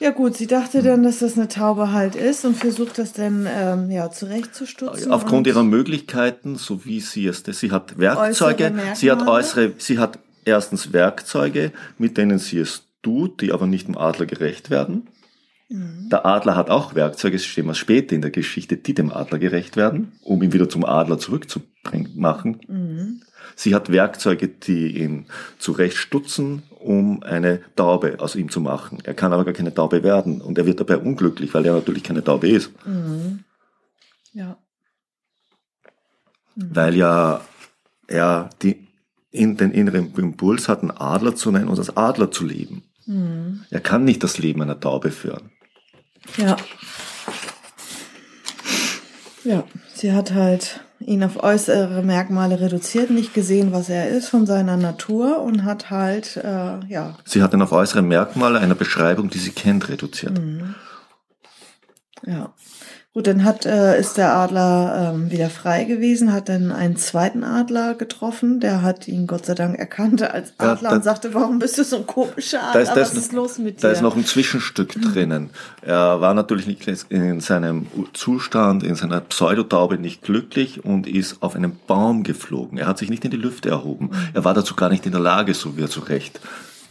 Ja, 0.00 0.10
gut, 0.10 0.36
sie 0.36 0.46
dachte 0.46 0.82
dann, 0.82 1.02
dass 1.02 1.20
das 1.20 1.36
eine 1.36 1.48
Taube 1.48 1.92
halt 1.92 2.16
ist 2.16 2.44
und 2.44 2.56
versucht 2.56 2.98
das 2.98 3.12
dann 3.12 3.48
ähm, 3.48 3.90
ja, 3.90 4.10
zurechtzustutzen. 4.10 5.10
Aufgrund 5.10 5.46
und 5.46 5.46
ihrer 5.46 5.62
Möglichkeiten, 5.62 6.56
so 6.56 6.84
wie 6.84 7.00
sie 7.00 7.26
es, 7.26 7.42
sie 7.46 7.70
hat 7.70 7.98
Werkzeuge, 7.98 8.72
sie 8.94 9.10
hat 9.10 9.26
äußere, 9.26 9.72
sie 9.78 9.98
hat 9.98 10.18
erstens 10.44 10.92
Werkzeuge, 10.92 11.72
mit 11.98 12.18
denen 12.18 12.38
sie 12.38 12.58
es 12.58 12.82
tut, 13.02 13.40
die 13.40 13.52
aber 13.52 13.66
nicht 13.66 13.88
dem 13.88 13.96
Adler 13.96 14.26
gerecht 14.26 14.70
werden. 14.70 15.08
Mhm. 15.68 16.08
Der 16.10 16.26
Adler 16.26 16.56
hat 16.56 16.70
auch 16.70 16.94
Werkzeuge, 16.94 17.36
es 17.36 17.44
stehen 17.44 17.66
wir 17.66 17.74
später 17.74 18.14
in 18.14 18.22
der 18.22 18.30
Geschichte, 18.30 18.76
die 18.76 18.94
dem 18.94 19.12
Adler 19.12 19.38
gerecht 19.38 19.76
werden, 19.76 20.12
um 20.22 20.42
ihn 20.42 20.52
wieder 20.52 20.68
zum 20.68 20.84
Adler 20.84 21.18
zurückzubringen, 21.18 22.12
machen. 22.16 22.60
Mhm. 22.68 23.22
Sie 23.56 23.74
hat 23.74 23.90
Werkzeuge, 23.90 24.48
die 24.48 24.98
ihn 24.98 25.26
zurechtstutzen, 25.58 26.62
um 26.70 27.22
eine 27.22 27.60
Taube 27.76 28.16
aus 28.18 28.36
ihm 28.36 28.50
zu 28.50 28.60
machen. 28.60 28.98
Er 29.04 29.14
kann 29.14 29.32
aber 29.32 29.44
gar 29.44 29.54
keine 29.54 29.74
Taube 29.74 30.02
werden 30.02 30.40
und 30.40 30.58
er 30.58 30.66
wird 30.66 30.80
dabei 30.80 30.98
unglücklich, 30.98 31.54
weil 31.54 31.64
er 31.66 31.74
natürlich 31.74 32.02
keine 32.02 32.24
Taube 32.24 32.48
ist. 32.48 32.72
Mhm. 32.86 33.44
Ja. 34.32 34.58
Weil 36.56 36.94
ja 36.94 37.40
er 38.06 38.50
die, 38.62 38.86
in 39.30 39.56
den 39.56 39.72
inneren 39.72 40.14
Impuls 40.14 40.68
hat, 40.68 40.82
einen 40.82 40.90
Adler 40.90 41.34
zu 41.34 41.50
nennen 41.50 41.68
und 41.68 41.78
als 41.78 41.96
Adler 41.96 42.30
zu 42.30 42.44
leben. 42.44 42.82
Mhm. 43.06 43.64
Er 43.70 43.80
kann 43.80 44.04
nicht 44.04 44.22
das 44.22 44.38
Leben 44.38 44.62
einer 44.62 44.78
Taube 44.78 45.10
führen. 45.10 45.50
Ja. 46.36 46.56
Ja, 49.44 49.64
sie 49.92 50.12
hat 50.12 50.32
halt 50.32 50.80
ihn 51.06 51.22
auf 51.22 51.42
äußere 51.42 52.02
Merkmale 52.02 52.60
reduziert, 52.60 53.10
nicht 53.10 53.34
gesehen, 53.34 53.72
was 53.72 53.88
er 53.88 54.08
ist 54.08 54.28
von 54.28 54.46
seiner 54.46 54.76
Natur 54.76 55.40
und 55.40 55.64
hat 55.64 55.90
halt, 55.90 56.36
äh, 56.36 56.84
ja, 56.88 57.16
Sie 57.24 57.42
hat 57.42 57.52
ihn 57.52 57.62
auf 57.62 57.72
äußere 57.72 58.02
Merkmale 58.02 58.58
einer 58.58 58.74
Beschreibung, 58.74 59.30
die 59.30 59.38
sie 59.38 59.50
kennt, 59.50 59.88
reduziert. 59.88 60.38
Mhm. 60.38 60.74
ja. 62.26 62.52
Gut, 63.14 63.28
dann 63.28 63.44
hat, 63.44 63.64
äh, 63.64 63.96
ist 64.00 64.16
der 64.18 64.34
Adler 64.34 65.12
ähm, 65.14 65.30
wieder 65.30 65.48
frei 65.48 65.84
gewesen, 65.84 66.32
hat 66.32 66.48
dann 66.48 66.72
einen 66.72 66.96
zweiten 66.96 67.44
Adler 67.44 67.94
getroffen, 67.94 68.58
der 68.58 68.82
hat 68.82 69.06
ihn 69.06 69.28
Gott 69.28 69.46
sei 69.46 69.54
Dank 69.54 69.78
erkannt 69.78 70.20
als 70.20 70.52
Ja, 70.60 70.72
Adler 70.72 70.90
da- 70.90 70.96
und 70.96 71.04
sagte, 71.04 71.32
warum 71.32 71.60
bist 71.60 71.78
du 71.78 71.84
so 71.84 71.98
ein 71.98 72.06
komischer 72.08 72.58
Da 72.58 72.70
Adler, 72.70 72.82
ist, 72.82 72.88
da 72.90 73.00
was 73.00 73.12
ist, 73.12 73.18
ist 73.18 73.32
los 73.32 73.58
mit 73.58 73.76
dir? 73.76 73.82
da 73.82 73.90
ist 73.92 74.02
noch 74.02 74.16
ein 74.16 74.24
Zwischenstück 74.24 75.00
drinnen. 75.12 75.50
Er 75.82 76.20
war 76.20 76.34
natürlich 76.34 76.66
nicht 76.66 76.84
in 77.08 77.38
seinem 77.38 77.86
Zustand, 78.14 78.82
in 78.82 78.96
seiner 78.96 79.20
Pseudotaube 79.20 79.96
nicht 79.96 80.22
glücklich 80.22 80.84
und 80.84 81.06
ist 81.06 81.40
auf 81.40 81.54
einen 81.54 81.78
Baum 81.86 82.24
geflogen. 82.24 82.78
Er 82.78 82.88
hat 82.88 82.98
sich 82.98 83.10
nicht 83.10 83.24
in 83.24 83.30
die 83.30 83.36
Lüfte 83.36 83.68
erhoben. 83.68 84.10
Er 84.32 84.44
war 84.44 84.54
dazu 84.54 84.74
gar 84.74 84.88
nicht 84.88 85.06
in 85.06 85.12
der 85.12 85.20
Lage, 85.20 85.54
so 85.54 85.76
wie 85.76 85.82
er 85.82 85.88
zurecht 85.88 86.40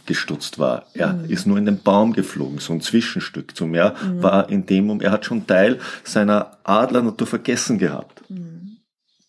gestutzt 0.06 0.58
war. 0.58 0.86
Er 0.94 1.18
ist 1.28 1.46
nur 1.46 1.58
in 1.58 1.66
den 1.66 1.80
Baum 1.80 2.12
geflogen, 2.12 2.58
so 2.58 2.72
ein 2.72 2.80
Zwischenstück. 2.80 3.56
Zum 3.56 3.70
Meer 3.70 3.94
war 4.20 4.48
in 4.50 4.66
dem 4.66 4.86
Moment, 4.86 5.02
er 5.02 5.12
hat 5.12 5.24
schon 5.24 5.46
Teil 5.46 5.78
seiner 6.04 6.58
Adlernatur 6.64 7.26
vergessen 7.26 7.78
gehabt, 7.78 8.22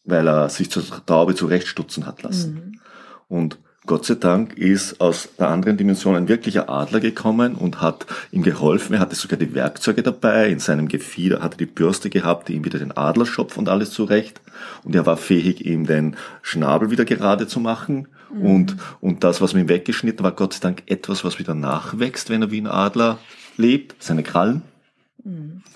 weil 0.03 0.27
er 0.27 0.49
sich 0.49 0.69
zur 0.69 0.83
Taube 1.05 1.35
zurechtstutzen 1.35 2.05
hat 2.05 2.23
lassen. 2.23 2.79
Und 3.27 3.57
Gott 3.85 4.05
sei 4.05 4.15
Dank 4.15 4.57
ist 4.57 4.99
aus 4.99 5.29
der 5.37 5.49
anderen 5.49 5.77
Dimension 5.77 6.15
ein 6.15 6.27
wirklicher 6.27 6.69
Adler 6.69 6.99
gekommen 6.99 7.53
und 7.53 7.81
hat 7.81 8.07
ihm 8.31 8.41
geholfen. 8.41 8.95
Er 8.95 8.99
hatte 8.99 9.15
sogar 9.15 9.37
die 9.37 9.53
Werkzeuge 9.53 10.01
dabei. 10.01 10.49
In 10.49 10.57
seinem 10.57 10.87
Gefieder 10.87 11.43
hatte 11.43 11.57
die 11.57 11.67
Bürste 11.67 12.09
gehabt, 12.09 12.47
die 12.47 12.53
ihm 12.53 12.65
wieder 12.65 12.79
den 12.79 12.97
Adlerschopf 12.97 13.57
und 13.57 13.69
alles 13.69 13.91
zurecht. 13.91 14.41
Und 14.83 14.95
er 14.95 15.05
war 15.05 15.17
fähig, 15.17 15.65
ihm 15.65 15.85
den 15.85 16.15
Schnabel 16.41 16.89
wieder 16.89 17.05
gerade 17.05 17.45
zu 17.45 17.59
machen. 17.59 18.07
Und, 18.29 18.75
und 19.01 19.23
das, 19.23 19.41
was 19.41 19.53
mit 19.53 19.63
ihm 19.63 19.69
weggeschnitten 19.69 20.23
war, 20.23 20.31
Gott 20.33 20.53
sei 20.53 20.59
Dank 20.59 20.83
etwas, 20.87 21.23
was 21.23 21.39
wieder 21.39 21.55
nachwächst, 21.55 22.29
wenn 22.29 22.41
er 22.41 22.51
wie 22.51 22.61
ein 22.61 22.67
Adler 22.67 23.17
lebt. 23.57 24.01
Seine 24.03 24.23
Krallen 24.23 24.61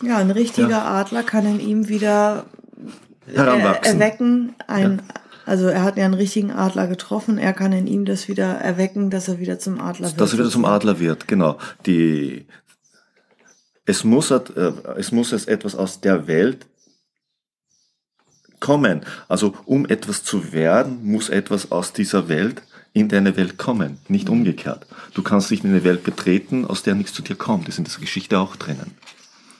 Ja, 0.01 0.17
ein 0.17 0.31
richtiger 0.31 0.85
Adler 0.85 1.23
kann 1.23 1.45
in 1.45 1.59
ihm 1.59 1.87
wieder 1.87 2.45
er, 3.27 3.45
heranwachsen. 3.45 3.93
erwecken. 3.99 4.55
Ein, 4.67 5.01
Also 5.45 5.67
er 5.67 5.83
hat 5.83 5.97
ja 5.97 6.05
einen 6.05 6.13
richtigen 6.13 6.51
Adler 6.51 6.87
getroffen. 6.87 7.39
Er 7.39 7.53
kann 7.53 7.71
in 7.71 7.87
ihm 7.87 8.05
das 8.05 8.27
wieder 8.27 8.45
erwecken, 8.45 9.09
dass 9.09 9.27
er 9.27 9.39
wieder 9.39 9.57
zum 9.57 9.81
Adler 9.81 10.09
wird. 10.09 10.21
Dass 10.21 10.33
er 10.33 10.39
wieder 10.39 10.49
zum 10.49 10.65
Adler 10.65 10.99
wird, 10.99 11.27
genau. 11.27 11.57
Die, 11.87 12.45
es 13.85 14.03
muss, 14.03 14.29
halt, 14.29 14.55
äh, 14.55 14.71
es 14.97 15.11
muss 15.11 15.33
etwas 15.33 15.75
aus 15.75 16.01
der 16.01 16.27
Welt 16.27 16.67
kommen. 18.59 19.01
Also 19.27 19.53
um 19.65 19.85
etwas 19.85 20.23
zu 20.23 20.51
werden, 20.51 20.99
muss 21.03 21.29
etwas 21.29 21.71
aus 21.71 21.93
dieser 21.93 22.29
Welt 22.29 22.61
in 22.93 23.07
deine 23.07 23.37
Welt 23.37 23.57
kommen, 23.57 23.99
nicht 24.07 24.29
umgekehrt. 24.29 24.85
Du 25.13 25.21
kannst 25.21 25.51
nicht 25.51 25.63
in 25.63 25.71
eine 25.71 25.83
Welt 25.83 26.03
betreten, 26.03 26.65
aus 26.65 26.83
der 26.83 26.95
nichts 26.95 27.13
zu 27.13 27.21
dir 27.21 27.35
kommt. 27.35 27.67
Das 27.67 27.75
ist 27.75 27.79
in 27.79 27.83
dieser 27.85 28.01
Geschichte 28.01 28.39
auch 28.39 28.55
drinnen. 28.55 28.91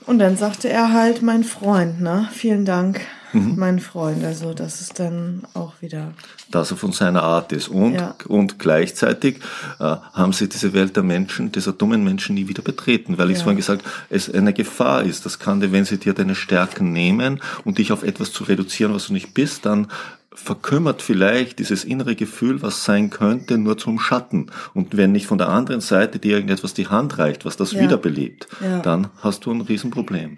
Und 0.06 0.20
dann 0.20 0.38
sagte 0.38 0.70
er 0.70 0.92
halt, 0.92 1.22
mein 1.22 1.44
Freund, 1.44 2.02
ne? 2.02 2.28
Vielen 2.32 2.66
Dank, 2.66 3.02
Mhm. 3.34 3.54
mein 3.58 3.80
Freund. 3.80 4.24
Also 4.24 4.54
das 4.54 4.82
ist 4.82 5.00
dann 5.00 5.44
auch 5.54 5.74
wieder. 5.82 6.14
dass 6.52 6.72
er 6.72 6.78
von 6.78 6.92
seiner 6.92 7.22
Art 7.22 7.52
ist. 7.52 7.68
Und, 7.70 7.94
Ja. 7.94 8.16
und 8.28 8.58
gleichzeitig 8.58 9.38
äh, 9.80 9.84
haben 10.14 10.34
sie 10.34 10.50
diese 10.50 10.74
Welt 10.74 10.96
der 10.96 11.04
Menschen, 11.04 11.52
dieser 11.52 11.74
dummen 11.74 12.04
Menschen 12.04 12.34
nie 12.36 12.48
wieder 12.48 12.64
betreten, 12.64 13.18
weil 13.20 13.30
ich 13.30 13.38
Ja. 13.38 13.44
vorhin 13.44 13.58
gesagt 13.58 13.84
es 14.10 14.34
eine 14.34 14.52
Gefahr 14.54 15.04
ist. 15.04 15.26
Das 15.28 15.38
kann 15.38 15.60
dir, 15.62 15.72
wenn 15.72 15.86
sie 15.86 15.98
dir 16.00 16.14
deine 16.14 16.34
Stärken 16.34 16.92
nehmen 16.92 17.40
und 17.66 17.78
dich 17.78 17.92
auf 17.92 18.02
etwas 18.04 18.32
zu 18.32 18.44
reduzieren, 18.46 18.94
was 18.96 19.08
du 19.08 19.14
nicht 19.14 19.34
bist, 19.36 19.66
dann 19.68 19.88
verkümmert 20.34 21.02
vielleicht 21.02 21.60
dieses 21.60 21.84
innere 21.84 22.16
Gefühl, 22.16 22.62
was 22.62 22.84
sein 22.86 23.10
könnte, 23.10 23.58
nur 23.58 23.78
zum 23.78 24.00
Schatten. 24.00 24.48
Und 24.74 24.96
wenn 24.98 25.12
nicht 25.12 25.28
von 25.28 25.38
der 25.38 25.50
anderen 25.50 25.82
Seite 25.82 26.18
dir 26.18 26.34
irgendetwas 26.34 26.74
die 26.74 26.88
Hand 26.88 27.18
reicht, 27.20 27.46
was 27.46 27.58
das 27.58 27.74
Ja. 27.74 27.82
wiederbelebt, 27.82 28.48
Ja. 28.64 28.80
dann 28.80 29.08
hast 29.22 29.46
du 29.46 29.52
ein 29.52 29.62
Riesenproblem. 29.62 30.38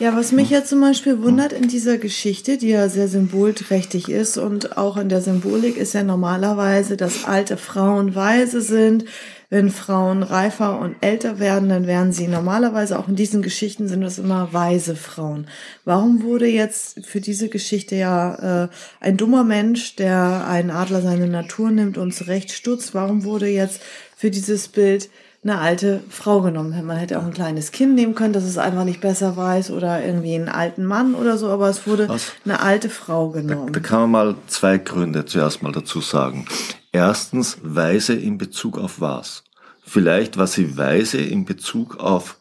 Ja, 0.00 0.16
was 0.16 0.32
mich 0.32 0.50
ja 0.50 0.64
zum 0.64 0.80
Beispiel 0.80 1.22
wundert 1.22 1.52
in 1.52 1.68
dieser 1.68 1.98
Geschichte, 1.98 2.58
die 2.58 2.70
ja 2.70 2.88
sehr 2.88 3.06
symbolträchtig 3.06 4.08
ist 4.08 4.36
und 4.38 4.76
auch 4.76 4.96
in 4.96 5.08
der 5.08 5.20
Symbolik 5.20 5.76
ist 5.76 5.94
ja 5.94 6.02
normalerweise, 6.02 6.96
dass 6.96 7.24
alte 7.24 7.56
Frauen 7.56 8.16
weise 8.16 8.60
sind. 8.60 9.04
Wenn 9.50 9.70
Frauen 9.70 10.24
reifer 10.24 10.80
und 10.80 10.96
älter 11.00 11.38
werden, 11.38 11.68
dann 11.68 11.86
werden 11.86 12.12
sie 12.12 12.26
normalerweise 12.26 12.98
auch 12.98 13.06
in 13.06 13.14
diesen 13.14 13.40
Geschichten 13.40 13.86
sind 13.86 14.00
das 14.00 14.18
immer 14.18 14.52
weise 14.52 14.96
Frauen. 14.96 15.46
Warum 15.84 16.24
wurde 16.24 16.48
jetzt 16.48 17.06
für 17.06 17.20
diese 17.20 17.48
Geschichte 17.48 17.94
ja 17.94 18.64
äh, 18.64 18.68
ein 18.98 19.16
dummer 19.16 19.44
Mensch, 19.44 19.94
der 19.94 20.48
einen 20.48 20.72
Adler 20.72 21.02
seine 21.02 21.28
Natur 21.28 21.70
nimmt 21.70 21.98
und 21.98 22.12
zurechtstutzt, 22.12 22.94
warum 22.94 23.22
wurde 23.22 23.46
jetzt 23.46 23.80
für 24.16 24.32
dieses 24.32 24.66
Bild 24.66 25.08
eine 25.44 25.58
alte 25.58 26.02
Frau 26.08 26.40
genommen. 26.40 26.86
Man 26.86 26.96
hätte 26.96 27.18
auch 27.18 27.24
ein 27.24 27.34
kleines 27.34 27.70
Kind 27.70 27.94
nehmen 27.94 28.14
können, 28.14 28.32
das 28.32 28.44
es 28.44 28.58
einfach 28.58 28.84
nicht 28.84 29.00
besser 29.00 29.36
weiß 29.36 29.70
oder 29.70 30.04
irgendwie 30.04 30.34
einen 30.34 30.48
alten 30.48 30.84
Mann 30.84 31.14
oder 31.14 31.36
so, 31.36 31.48
aber 31.48 31.68
es 31.68 31.86
wurde 31.86 32.08
Was? 32.08 32.32
eine 32.44 32.60
alte 32.60 32.88
Frau 32.88 33.28
genommen. 33.30 33.72
Da 33.72 33.80
kann 33.80 34.00
man 34.00 34.10
mal 34.10 34.34
zwei 34.46 34.78
Gründe 34.78 35.26
zuerst 35.26 35.62
mal 35.62 35.72
dazu 35.72 36.00
sagen. 36.00 36.46
Erstens, 36.92 37.58
weise 37.62 38.14
in 38.14 38.38
Bezug 38.38 38.78
auf 38.78 39.00
was? 39.00 39.44
Vielleicht 39.84 40.38
war 40.38 40.46
sie 40.46 40.78
weise 40.78 41.18
in 41.18 41.44
Bezug 41.44 41.98
auf 41.98 42.38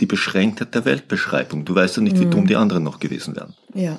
die 0.00 0.06
Beschränktheit 0.06 0.74
der 0.74 0.84
Weltbeschreibung. 0.84 1.64
Du 1.64 1.74
weißt 1.74 1.96
ja 1.96 2.02
nicht, 2.02 2.18
wie 2.20 2.26
dumm 2.26 2.46
die 2.46 2.56
anderen 2.56 2.84
noch 2.84 3.00
gewesen 3.00 3.34
wären. 3.34 3.54
Ja. 3.74 3.98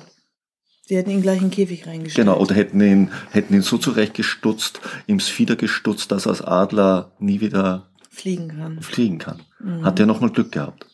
Sie 0.86 0.96
hätten 0.96 1.10
ihn 1.10 1.22
gleich 1.22 1.38
in 1.38 1.46
den 1.46 1.50
Käfig 1.50 1.86
reingestellt. 1.86 2.26
Genau, 2.26 2.38
oder 2.38 2.54
hätten 2.54 2.80
ihn, 2.80 3.10
hätten 3.30 3.54
ihn 3.54 3.62
so 3.62 3.78
zurechtgestutzt, 3.78 4.80
ihm 5.06 5.18
das 5.18 5.28
Fieder 5.28 5.56
gestutzt, 5.56 6.12
dass 6.12 6.26
er 6.26 6.30
als 6.30 6.42
Adler 6.42 7.12
nie 7.18 7.40
wieder 7.40 7.88
Fliegen 8.14 8.48
kann. 8.48 8.80
fliegen 8.80 9.18
kann. 9.18 9.42
Hat 9.82 9.98
er 10.00 10.06
nochmal 10.06 10.30
Glück 10.30 10.52
gehabt. 10.52 10.86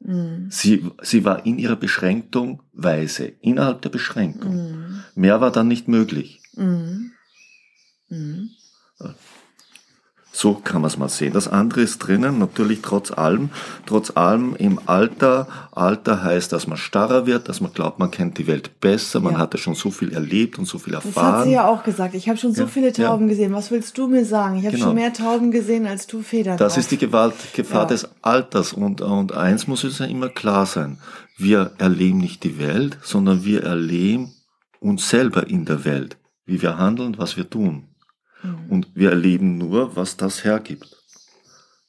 Sie, 0.00 0.88
sie 1.02 1.24
war 1.24 1.44
in 1.44 1.58
ihrer 1.58 1.74
Beschränkung 1.74 2.62
weise, 2.72 3.24
innerhalb 3.40 3.82
der 3.82 3.88
Beschränkung. 3.88 5.02
Mehr 5.16 5.40
war 5.40 5.50
dann 5.50 5.66
nicht 5.66 5.88
möglich. 5.88 6.40
Mhm. 6.54 7.10
So 10.40 10.54
kann 10.54 10.82
man 10.82 10.88
es 10.88 10.96
mal 10.96 11.08
sehen. 11.08 11.32
Das 11.32 11.48
andere 11.48 11.80
ist 11.80 11.98
drinnen, 11.98 12.38
natürlich 12.38 12.80
trotz 12.80 13.10
allem, 13.10 13.50
trotz 13.86 14.12
allem 14.16 14.54
im 14.54 14.78
Alter. 14.86 15.48
Alter 15.72 16.22
heißt, 16.22 16.52
dass 16.52 16.68
man 16.68 16.78
starrer 16.78 17.26
wird, 17.26 17.48
dass 17.48 17.60
man 17.60 17.72
glaubt, 17.72 17.98
man 17.98 18.12
kennt 18.12 18.38
die 18.38 18.46
Welt 18.46 18.78
besser, 18.78 19.18
man 19.18 19.32
Ja. 19.32 19.38
hatte 19.40 19.58
schon 19.58 19.74
so 19.74 19.90
viel 19.90 20.12
erlebt 20.12 20.56
und 20.56 20.66
so 20.66 20.78
viel 20.78 20.92
Das 20.92 21.04
erfahren. 21.06 21.32
hat 21.38 21.44
sie 21.46 21.54
ja 21.54 21.66
auch 21.66 21.82
gesagt. 21.82 22.14
Ich 22.14 22.28
habe 22.28 22.38
schon 22.38 22.54
so 22.54 22.62
Ja, 22.62 22.68
viele 22.68 22.92
ja. 22.92 23.08
Tauben 23.08 23.26
gesehen. 23.26 23.52
Was 23.52 23.72
willst 23.72 23.98
du 23.98 24.06
mir 24.06 24.24
sagen? 24.24 24.58
Ich 24.58 24.64
habe 24.66 24.76
Genau. 24.76 24.86
schon 24.86 24.94
mehr 24.94 25.12
Tauben 25.12 25.50
gesehen, 25.50 25.88
als 25.88 26.06
du 26.06 26.22
Federn 26.22 26.56
Das 26.56 26.74
auf. 26.74 26.78
ist 26.78 26.92
die 26.92 26.98
Gewalt, 26.98 27.34
Gefahr 27.54 27.80
Ja. 27.82 27.86
des 27.86 28.08
Alters. 28.22 28.72
Und, 28.72 29.00
und 29.00 29.32
eins 29.32 29.66
muss 29.66 29.82
uns 29.82 29.98
ja 29.98 30.06
immer 30.06 30.28
klar 30.28 30.66
sein. 30.66 30.98
Wir 31.36 31.72
erleben 31.78 32.18
nicht 32.18 32.44
die 32.44 32.60
Welt, 32.60 32.96
sondern 33.02 33.44
wir 33.44 33.64
erleben 33.64 34.34
uns 34.78 35.08
selber 35.08 35.48
in 35.48 35.64
der 35.64 35.84
Welt. 35.84 36.16
Wie 36.46 36.62
wir 36.62 36.78
handeln, 36.78 37.18
was 37.18 37.36
wir 37.36 37.50
tun. 37.50 37.88
Mhm. 38.42 38.70
Und 38.70 38.88
wir 38.94 39.10
erleben 39.10 39.58
nur, 39.58 39.96
was 39.96 40.16
das 40.16 40.44
hergibt. 40.44 40.96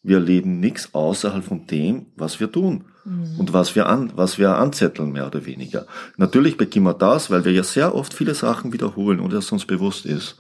Wir 0.02 0.18
erleben 0.18 0.60
nichts 0.60 0.94
außerhalb 0.94 1.44
von 1.44 1.68
dem, 1.68 2.08
was 2.16 2.40
wir 2.40 2.52
tun. 2.52 2.86
Mhm. 3.06 3.40
Und 3.40 3.54
was 3.54 3.76
wir, 3.76 3.88
an, 3.88 4.12
was 4.16 4.38
wir 4.38 4.56
anzetteln, 4.56 5.12
mehr 5.12 5.28
oder 5.28 5.46
weniger. 5.46 5.86
Natürlich 6.18 6.58
beginnen 6.58 6.86
wir 6.86 6.94
das, 6.94 7.30
weil 7.30 7.46
wir 7.46 7.52
ja 7.52 7.64
sehr 7.64 7.96
oft 7.96 8.14
viele 8.14 8.36
Sachen 8.36 8.72
wiederholen, 8.72 9.20
ohne 9.20 9.36
dass 9.36 9.46
es 9.46 9.52
uns 9.52 9.66
bewusst 9.66 10.06
ist. 10.06 10.38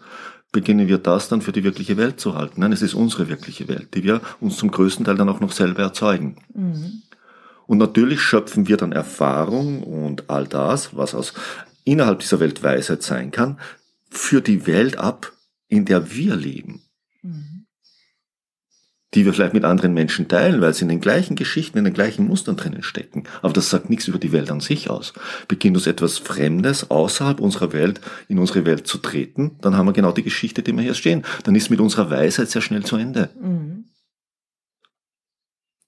Beginnen 0.51 0.87
wir 0.87 0.97
das 0.97 1.29
dann 1.29 1.41
für 1.41 1.51
die 1.51 1.63
wirkliche 1.63 1.97
Welt 1.97 2.19
zu 2.19 2.35
halten. 2.35 2.61
Nein, 2.61 2.71
es 2.71 2.81
ist 2.81 2.95
unsere 2.95 3.27
wirkliche 3.27 3.67
Welt, 3.67 3.93
die 3.93 4.03
wir 4.03 4.21
uns 4.39 4.57
zum 4.57 4.71
größten 4.71 5.05
Teil 5.05 5.15
dann 5.15 5.29
auch 5.29 5.39
noch 5.39 5.51
selber 5.51 5.83
erzeugen. 5.83 6.37
Mhm. 6.53 7.03
Und 7.67 7.77
natürlich 7.77 8.21
schöpfen 8.21 8.67
wir 8.67 8.77
dann 8.77 8.91
Erfahrung 8.91 9.83
und 9.83 10.29
all 10.29 10.47
das, 10.47 10.95
was 10.95 11.13
aus 11.13 11.33
innerhalb 11.83 12.19
dieser 12.19 12.39
Welt 12.39 12.63
Weisheit 12.63 13.03
sein 13.03 13.29
kann, 13.29 13.59
für 14.09 14.41
die 14.41 14.65
Welt 14.65 14.97
ab, 14.97 15.31
in 15.69 15.85
der 15.85 16.11
wir 16.11 16.35
leben. 16.35 16.81
Mhm. 17.21 17.65
Die 19.15 19.25
wir 19.25 19.33
vielleicht 19.33 19.55
mit 19.55 19.63
anderen 19.63 19.93
Menschen 19.93 20.27
teilen, 20.27 20.61
weil 20.61 20.73
sie 20.73 20.83
in 20.83 20.89
den 20.89 21.01
gleichen 21.01 21.35
Geschichten, 21.35 21.79
in 21.79 21.83
den 21.83 21.95
gleichen 21.95 22.27
Mustern 22.27 22.57
drinnen 22.57 22.83
stecken. 22.83 23.23
Aber 23.41 23.53
das 23.53 23.69
sagt 23.69 23.89
nichts 23.89 24.07
über 24.07 24.19
die 24.19 24.31
Welt 24.31 24.51
an 24.51 24.59
sich 24.59 24.89
aus. 24.89 25.13
Beginnt 25.47 25.77
uns 25.77 25.87
etwas 25.87 26.19
Fremdes 26.19 26.91
außerhalb 26.91 27.39
unserer 27.39 27.73
Welt, 27.73 28.01
in 28.27 28.37
unsere 28.37 28.65
Welt 28.65 28.85
zu 28.85 28.99
treten, 28.99 29.57
dann 29.61 29.75
haben 29.75 29.87
wir 29.87 29.93
genau 29.93 30.11
die 30.11 30.21
Geschichte, 30.21 30.61
die 30.61 30.73
wir 30.73 30.83
hier 30.83 30.93
stehen. 30.93 31.23
Dann 31.43 31.55
ist 31.55 31.71
mit 31.71 31.79
unserer 31.79 32.11
Weisheit 32.11 32.49
sehr 32.49 32.61
schnell 32.61 32.85
zu 32.85 32.97
Ende. 32.97 33.29
Mhm. 33.41 33.85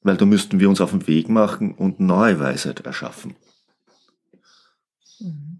Weil 0.01 0.17
da 0.17 0.25
müssten 0.25 0.59
wir 0.59 0.67
uns 0.67 0.81
auf 0.81 0.91
den 0.91 1.05
Weg 1.05 1.29
machen 1.29 1.75
und 1.75 1.99
neue 1.99 2.39
Weisheit 2.39 2.79
erschaffen. 2.79 3.35
Mhm. 5.19 5.50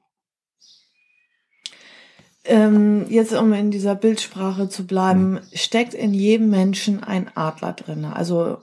Ähm, 2.44 3.06
jetzt, 3.10 3.34
um 3.34 3.54
in 3.54 3.70
dieser 3.70 3.94
Bildsprache 3.94 4.68
zu 4.68 4.88
bleiben, 4.88 5.40
steckt 5.54 5.94
in 5.94 6.14
jedem 6.14 6.50
Menschen 6.50 7.04
ein 7.04 7.30
Adler 7.36 7.74
drin. 7.74 8.06
Also, 8.06 8.58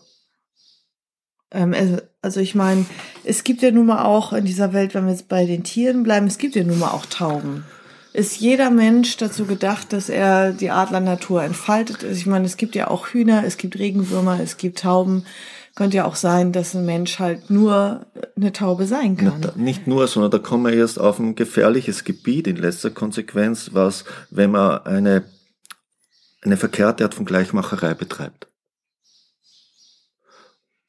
ähm, 1.53 1.75
also 2.21 2.41
ich 2.41 2.57
meine, 2.57 2.87
es 3.23 3.45
gibt 3.45 3.63
ja 3.63 3.71
nun 3.71 3.87
mal 3.87 4.05
auch 4.05 4.33
in 4.33 4.45
dieser 4.45 4.73
Welt, 4.73 4.95
wenn 4.95 5.05
wir 5.05 5.13
jetzt 5.13 5.29
bei 5.29 5.47
den 5.47 5.63
Tieren 5.63 6.03
bleiben, 6.03 6.27
es 6.27 6.39
gibt 6.39 6.57
ja 6.57 6.65
nun 6.65 6.81
mal 6.81 6.91
auch 6.91 7.07
Tauben. 7.07 7.65
Ist 8.13 8.41
jeder 8.41 8.71
Mensch 8.71 9.17
dazu 9.19 9.45
gedacht, 9.45 9.93
dass 9.93 10.09
er 10.09 10.53
die 10.53 10.71
Adlernatur 10.71 11.45
entfaltet? 11.45 12.03
Also 12.03 12.17
ich 12.17 12.27
meine, 12.27 12.47
es 12.47 12.57
gibt 12.57 12.75
ja 12.75 12.89
auch 12.89 13.09
Hühner, 13.09 13.45
es 13.45 13.59
gibt 13.59 13.79
Regenwürmer, 13.79 14.41
es 14.43 14.57
gibt 14.57 14.81
Tauben. 14.81 15.25
Könnte 15.75 15.99
ja 15.99 16.05
auch 16.05 16.17
sein, 16.17 16.53
dass 16.53 16.75
ein 16.75 16.85
Mensch 16.85 17.19
halt 17.19 17.51
nur 17.51 18.07
eine 18.37 18.53
Taube 18.53 18.87
sein 18.87 19.17
kann. 19.17 19.41
da, 19.41 19.53
nicht 19.55 19.87
nur, 19.87 20.09
sondern 20.09 20.31
da 20.31 20.39
kommen 20.39 20.65
wir 20.65 20.73
erst 20.73 20.99
auf 21.01 21.19
ein 21.19 21.35
gefährliches 21.35 22.05
Gebiet 22.05 22.47
in 22.47 22.57
letzter 22.57 22.91
Konsequenz, 22.91 23.71
was, 23.73 24.05
wenn 24.31 24.51
man 24.51 24.85
eine, 24.85 25.25
eine 26.43 26.57
verkehrte 26.57 27.05
Art 27.05 27.15
von 27.15 27.25
Gleichmacherei 27.25 27.95
betreibt. 27.95 28.49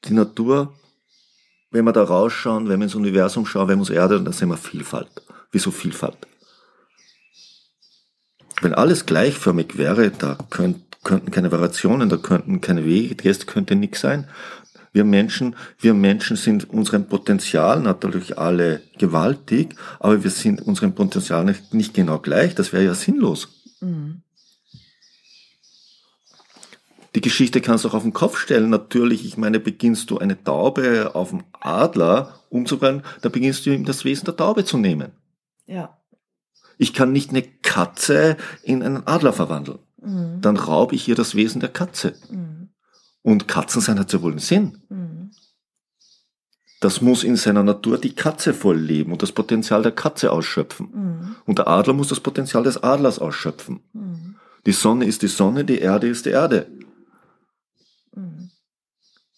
Die 0.06 0.14
Natur, 0.14 0.74
wenn 1.70 1.84
wir 1.84 1.92
da 1.92 2.02
rausschauen, 2.02 2.68
wenn 2.68 2.80
wir 2.80 2.84
ins 2.84 2.94
Universum 2.94 3.46
schauen, 3.46 3.68
wenn 3.68 3.76
wir 3.76 3.82
uns 3.82 3.90
Erde, 3.90 4.20
dann 4.20 4.32
sehen 4.32 4.48
wir 4.48 4.56
Vielfalt. 4.56 5.10
Wieso 5.52 5.70
Vielfalt? 5.70 6.16
Wenn 8.60 8.74
alles 8.74 9.06
gleichförmig 9.06 9.78
wäre, 9.78 10.10
da 10.10 10.36
könnt, 10.50 10.98
könnten 11.02 11.30
keine 11.30 11.50
Variationen, 11.50 12.08
da 12.08 12.16
könnten 12.16 12.60
keine 12.60 12.84
Wege, 12.84 13.14
das 13.14 13.46
könnte 13.46 13.74
nichts 13.74 14.00
sein. 14.00 14.28
Wir 14.92 15.04
Menschen, 15.04 15.54
wir 15.78 15.94
Menschen 15.94 16.36
sind 16.36 16.68
unserem 16.68 17.06
Potenzial 17.06 17.80
natürlich 17.80 18.38
alle 18.38 18.82
gewaltig, 18.98 19.76
aber 20.00 20.24
wir 20.24 20.30
sind 20.30 20.62
unserem 20.62 20.94
Potenzial 20.94 21.44
nicht, 21.44 21.72
nicht 21.74 21.94
genau 21.94 22.18
gleich. 22.18 22.54
Das 22.54 22.72
wäre 22.72 22.84
ja 22.84 22.94
sinnlos. 22.94 23.48
Mhm. 23.80 24.22
Die 27.14 27.20
Geschichte 27.20 27.60
kannst 27.60 27.84
du 27.84 27.88
auch 27.88 27.94
auf 27.94 28.02
den 28.02 28.12
Kopf 28.12 28.38
stellen. 28.38 28.70
Natürlich, 28.70 29.24
ich 29.24 29.36
meine, 29.36 29.58
beginnst 29.58 30.10
du 30.10 30.18
eine 30.18 30.42
Taube 30.42 31.14
auf 31.14 31.30
dem 31.30 31.42
Adler 31.52 32.40
umzubringen, 32.50 33.02
da 33.22 33.28
beginnst 33.28 33.66
du 33.66 33.70
ihm 33.70 33.84
das 33.84 34.04
Wesen 34.04 34.26
der 34.26 34.36
Taube 34.36 34.64
zu 34.64 34.78
nehmen. 34.78 35.12
Ja. 35.66 35.98
Ich 36.78 36.94
kann 36.94 37.12
nicht 37.12 37.30
eine 37.30 37.42
Katze 37.42 38.36
in 38.62 38.82
einen 38.82 39.06
Adler 39.06 39.32
verwandeln. 39.32 39.78
Mhm. 40.00 40.40
Dann 40.40 40.56
raube 40.56 40.94
ich 40.94 41.08
ihr 41.08 41.14
das 41.14 41.34
Wesen 41.34 41.60
der 41.60 41.68
Katze. 41.68 42.14
Mhm. 42.30 42.59
Und 43.22 43.48
Katzensein 43.48 43.98
hat 43.98 44.12
ja 44.12 44.22
wohl 44.22 44.32
einen 44.32 44.40
Sinn. 44.40 44.82
Mhm. 44.88 45.30
Das 46.80 47.02
muss 47.02 47.24
in 47.24 47.36
seiner 47.36 47.62
Natur 47.62 47.98
die 47.98 48.14
Katze 48.14 48.54
voll 48.54 48.78
leben 48.78 49.12
und 49.12 49.22
das 49.22 49.32
Potenzial 49.32 49.82
der 49.82 49.92
Katze 49.92 50.32
ausschöpfen. 50.32 50.88
Mhm. 50.92 51.36
Und 51.44 51.58
der 51.58 51.68
Adler 51.68 51.92
muss 51.92 52.08
das 52.08 52.20
Potenzial 52.20 52.62
des 52.62 52.82
Adlers 52.82 53.18
ausschöpfen. 53.18 53.80
Mhm. 53.92 54.36
Die 54.64 54.72
Sonne 54.72 55.04
ist 55.04 55.20
die 55.22 55.28
Sonne, 55.28 55.64
die 55.64 55.78
Erde 55.78 56.08
ist 56.08 56.24
die 56.24 56.30
Erde. 56.30 56.66
Mhm. 58.14 58.50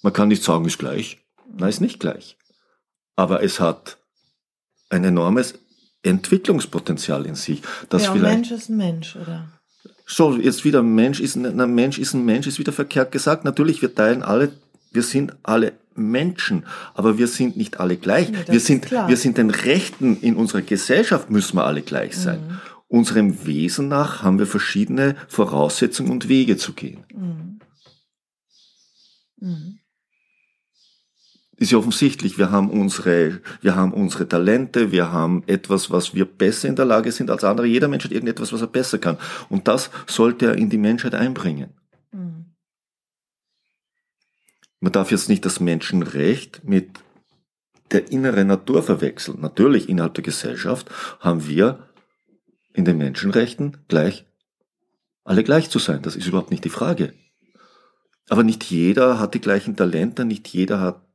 Man 0.02 0.12
kann 0.12 0.28
nicht 0.28 0.44
sagen, 0.44 0.64
ist 0.66 0.78
gleich. 0.78 1.18
Nein, 1.52 1.68
ist 1.68 1.80
nicht 1.80 1.98
gleich. 1.98 2.36
Aber 3.16 3.42
es 3.42 3.58
hat 3.58 3.98
ein 4.88 5.04
enormes 5.04 5.54
Entwicklungspotenzial 6.02 7.26
in 7.26 7.34
sich. 7.34 7.62
Das 7.88 8.04
ja, 8.04 8.12
vielleicht 8.12 8.34
Mensch 8.34 8.50
ist 8.52 8.68
ein 8.68 8.76
Mensch, 8.76 9.16
oder? 9.16 9.48
So, 10.12 10.36
jetzt 10.36 10.66
wieder 10.66 10.82
Mensch 10.82 11.20
ist 11.20 11.36
ein, 11.36 11.74
Mensch 11.74 11.98
ist 11.98 12.12
ein 12.12 12.22
Mensch, 12.22 12.46
ist 12.46 12.58
wieder 12.58 12.72
verkehrt 12.72 13.12
gesagt. 13.12 13.46
Natürlich, 13.46 13.80
wir 13.80 13.94
teilen 13.94 14.22
alle, 14.22 14.52
wir 14.90 15.02
sind 15.02 15.34
alle 15.42 15.72
Menschen, 15.94 16.66
aber 16.92 17.16
wir 17.16 17.26
sind 17.26 17.56
nicht 17.56 17.80
alle 17.80 17.96
gleich. 17.96 18.30
Nee, 18.30 18.44
wir 18.46 18.60
sind, 18.60 18.90
wir 18.90 19.16
sind 19.16 19.38
den 19.38 19.48
Rechten 19.48 20.18
in 20.20 20.36
unserer 20.36 20.60
Gesellschaft 20.60 21.30
müssen 21.30 21.56
wir 21.56 21.64
alle 21.64 21.80
gleich 21.80 22.14
sein. 22.14 22.40
Mhm. 22.40 22.60
Unserem 22.88 23.46
Wesen 23.46 23.88
nach 23.88 24.22
haben 24.22 24.38
wir 24.38 24.46
verschiedene 24.46 25.16
Voraussetzungen 25.28 26.10
und 26.10 26.28
Wege 26.28 26.58
zu 26.58 26.74
gehen. 26.74 27.04
Mhm. 27.14 27.60
Mhm. 29.40 29.78
Ist 31.62 31.70
ja 31.70 31.78
offensichtlich, 31.78 32.38
wir 32.38 32.50
haben 32.50 32.70
unsere, 32.70 33.40
wir 33.60 33.76
haben 33.76 33.94
unsere 33.94 34.26
Talente, 34.26 34.90
wir 34.90 35.12
haben 35.12 35.44
etwas, 35.46 35.92
was 35.92 36.12
wir 36.12 36.24
besser 36.24 36.66
in 36.66 36.74
der 36.74 36.86
Lage 36.86 37.12
sind 37.12 37.30
als 37.30 37.44
andere. 37.44 37.68
Jeder 37.68 37.86
Mensch 37.86 38.02
hat 38.02 38.10
irgendetwas, 38.10 38.52
was 38.52 38.62
er 38.62 38.66
besser 38.66 38.98
kann. 38.98 39.16
Und 39.48 39.68
das 39.68 39.88
sollte 40.08 40.46
er 40.46 40.58
in 40.58 40.70
die 40.70 40.76
Menschheit 40.76 41.14
einbringen. 41.14 41.70
Mhm. 42.10 42.46
Man 44.80 44.90
darf 44.90 45.12
jetzt 45.12 45.28
nicht 45.28 45.44
das 45.44 45.60
Menschenrecht 45.60 46.64
mit 46.64 46.98
der 47.92 48.10
inneren 48.10 48.48
Natur 48.48 48.82
verwechseln. 48.82 49.40
Natürlich, 49.40 49.88
innerhalb 49.88 50.14
der 50.14 50.24
Gesellschaft 50.24 50.90
haben 51.20 51.46
wir 51.46 51.86
in 52.74 52.84
den 52.84 52.98
Menschenrechten 52.98 53.76
gleich, 53.86 54.26
alle 55.22 55.44
gleich 55.44 55.70
zu 55.70 55.78
sein. 55.78 56.02
Das 56.02 56.16
ist 56.16 56.26
überhaupt 56.26 56.50
nicht 56.50 56.64
die 56.64 56.70
Frage. 56.70 57.12
Aber 58.28 58.42
nicht 58.42 58.64
jeder 58.64 59.20
hat 59.20 59.34
die 59.34 59.40
gleichen 59.40 59.76
Talente, 59.76 60.24
nicht 60.24 60.48
jeder 60.48 60.80
hat, 60.80 61.06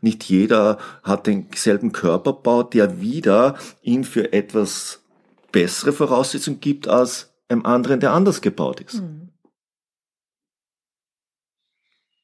nicht 0.00 0.24
jeder 0.24 0.78
hat 1.02 1.26
denselben 1.26 1.92
Körperbau, 1.92 2.62
der 2.62 3.00
wieder 3.00 3.58
ihn 3.82 4.04
für 4.04 4.32
etwas 4.32 5.02
bessere 5.52 5.92
Voraussetzungen 5.92 6.60
gibt 6.60 6.88
als 6.88 7.32
einem 7.48 7.64
anderen, 7.64 8.00
der 8.00 8.12
anders 8.12 8.40
gebaut 8.40 8.80
ist. 8.80 8.94
Mhm. 8.94 9.30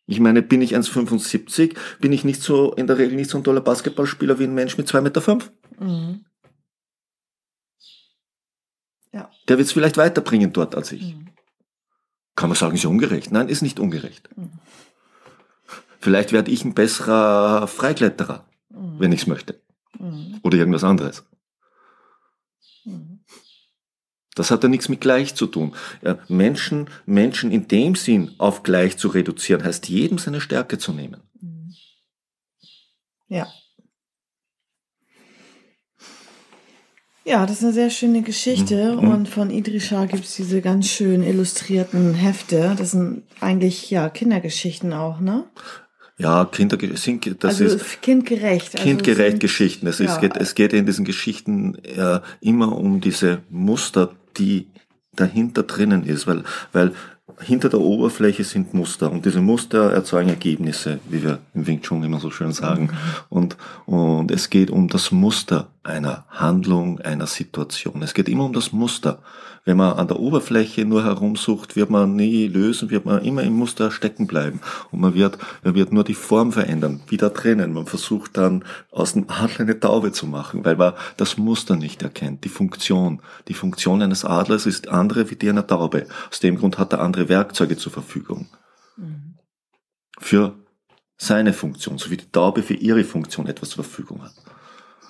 Ich 0.06 0.18
meine, 0.18 0.42
bin 0.42 0.60
ich 0.60 0.74
1,75, 0.74 1.76
bin 2.00 2.12
ich 2.12 2.24
nicht 2.24 2.42
so, 2.42 2.74
in 2.74 2.88
der 2.88 2.98
Regel 2.98 3.14
nicht 3.14 3.30
so 3.30 3.38
ein 3.38 3.44
toller 3.44 3.60
Basketballspieler 3.60 4.40
wie 4.40 4.44
ein 4.44 4.54
Mensch 4.54 4.76
mit 4.76 4.88
2,5 4.88 5.00
Meter. 5.02 5.20
Fünf. 5.20 5.52
Mhm. 5.78 6.24
Ja. 9.12 9.30
Der 9.48 9.58
wird 9.58 9.66
es 9.66 9.72
vielleicht 9.72 9.96
weiterbringen 9.96 10.52
dort 10.52 10.74
als 10.74 10.90
ich. 10.90 11.14
Mhm. 11.14 11.28
Kann 12.34 12.48
man 12.48 12.56
sagen, 12.56 12.74
ist 12.74 12.82
ja 12.82 12.90
ungerecht? 12.90 13.30
Nein, 13.30 13.48
ist 13.48 13.62
nicht 13.62 13.78
ungerecht. 13.78 14.28
Mhm. 14.36 14.50
Vielleicht 16.00 16.32
werde 16.32 16.50
ich 16.50 16.64
ein 16.64 16.74
besserer 16.74 17.66
Freikletterer, 17.68 18.46
Mhm. 18.70 18.98
wenn 18.98 19.12
ich 19.12 19.20
es 19.22 19.26
möchte. 19.26 19.60
Mhm. 19.98 20.40
Oder 20.42 20.56
irgendwas 20.58 20.84
anderes. 20.84 21.24
Mhm. 22.84 23.20
Das 24.34 24.50
hat 24.50 24.62
ja 24.62 24.68
nichts 24.68 24.88
mit 24.88 25.00
gleich 25.00 25.34
zu 25.34 25.46
tun. 25.46 25.74
Ja, 26.02 26.18
Menschen, 26.28 26.88
Menschen 27.04 27.50
in 27.50 27.68
dem 27.68 27.94
Sinn 27.94 28.34
auf 28.38 28.62
gleich 28.62 28.96
zu 28.96 29.08
reduzieren, 29.08 29.62
heißt 29.62 29.88
jedem 29.88 30.18
seine 30.18 30.40
Stärke 30.40 30.78
zu 30.78 30.92
nehmen. 30.92 31.20
Mhm. 31.40 31.74
Ja. 33.28 33.46
Ja, 37.24 37.44
das 37.44 37.58
ist 37.58 37.64
eine 37.64 37.72
sehr 37.74 37.90
schöne 37.90 38.22
Geschichte. 38.22 38.96
Mhm. 38.96 39.08
Und 39.10 39.28
von 39.28 39.50
Idrisha 39.50 40.06
gibt 40.06 40.24
es 40.24 40.36
diese 40.36 40.62
ganz 40.62 40.88
schön 40.88 41.22
illustrierten 41.22 42.14
Hefte. 42.14 42.74
Das 42.78 42.92
sind 42.92 43.24
eigentlich 43.40 43.90
ja 43.90 44.08
Kindergeschichten 44.08 44.92
auch, 44.94 45.20
ne? 45.20 45.44
Ja, 46.20 46.44
Kinder 46.44 46.76
sind, 46.96 47.42
das 47.42 47.60
also 47.60 47.76
ist 47.76 48.02
kindgerecht. 48.02 48.74
Also 48.74 48.84
kindgerecht 48.84 49.30
sind- 49.32 49.40
Geschichten. 49.40 49.86
Es, 49.86 49.98
ja. 49.98 50.06
es, 50.06 50.20
geht, 50.20 50.36
es 50.36 50.54
geht 50.54 50.72
in 50.72 50.84
diesen 50.84 51.04
Geschichten 51.04 51.76
äh, 51.84 52.20
immer 52.40 52.76
um 52.76 53.00
diese 53.00 53.40
Muster, 53.48 54.10
die 54.36 54.66
dahinter 55.14 55.62
drinnen 55.62 56.04
ist, 56.04 56.26
weil, 56.26 56.44
weil 56.72 56.92
hinter 57.40 57.70
der 57.70 57.80
Oberfläche 57.80 58.44
sind 58.44 58.74
Muster 58.74 59.10
und 59.10 59.24
diese 59.24 59.40
Muster 59.40 59.92
erzeugen 59.92 60.28
Ergebnisse, 60.28 61.00
wie 61.08 61.22
wir 61.22 61.38
im 61.54 61.66
Wing 61.66 61.80
Chun 61.80 62.02
immer 62.02 62.20
so 62.20 62.30
schön 62.30 62.52
sagen. 62.52 62.90
Und, 63.28 63.56
und 63.86 64.30
es 64.30 64.50
geht 64.50 64.70
um 64.70 64.88
das 64.88 65.10
Muster 65.10 65.68
einer 65.82 66.26
Handlung, 66.28 67.00
einer 67.00 67.26
Situation. 67.26 68.02
Es 68.02 68.14
geht 68.14 68.28
immer 68.28 68.44
um 68.44 68.52
das 68.52 68.72
Muster. 68.72 69.22
Wenn 69.64 69.76
man 69.76 69.98
an 69.98 70.08
der 70.08 70.18
Oberfläche 70.18 70.84
nur 70.84 71.04
herumsucht, 71.04 71.76
wird 71.76 71.90
man 71.90 72.16
nie 72.16 72.46
lösen, 72.46 72.90
wird 72.90 73.04
man 73.04 73.22
immer 73.22 73.42
im 73.42 73.52
Muster 73.52 73.90
stecken 73.90 74.26
bleiben. 74.26 74.60
Und 74.90 75.00
man 75.00 75.14
wird, 75.14 75.38
man 75.62 75.74
wird 75.74 75.92
nur 75.92 76.04
die 76.04 76.14
Form 76.14 76.52
verändern, 76.52 77.00
wieder 77.08 77.30
drinnen. 77.30 77.72
Man 77.72 77.86
versucht 77.86 78.36
dann 78.36 78.64
aus 78.90 79.12
dem 79.12 79.28
Adler 79.28 79.60
eine 79.60 79.78
Taube 79.78 80.12
zu 80.12 80.26
machen, 80.26 80.64
weil 80.64 80.76
man 80.76 80.94
das 81.16 81.36
Muster 81.36 81.76
nicht 81.76 82.02
erkennt, 82.02 82.44
die 82.44 82.48
Funktion. 82.48 83.20
Die 83.48 83.54
Funktion 83.54 84.00
eines 84.02 84.24
Adlers 84.24 84.66
ist 84.66 84.88
andere 84.88 85.30
wie 85.30 85.36
die 85.36 85.50
einer 85.50 85.66
Taube. 85.66 86.06
Aus 86.30 86.40
dem 86.40 86.56
Grund 86.56 86.78
hat 86.78 86.92
er 86.92 87.00
andere 87.00 87.28
Werkzeuge 87.28 87.76
zur 87.76 87.92
Verfügung. 87.92 88.48
Für 90.18 90.54
seine 91.16 91.52
Funktion, 91.52 91.98
so 91.98 92.10
wie 92.10 92.16
die 92.16 92.30
Taube 92.30 92.62
für 92.62 92.74
ihre 92.74 93.04
Funktion 93.04 93.46
etwas 93.46 93.70
zur 93.70 93.84
Verfügung 93.84 94.22
hat. 94.22 94.34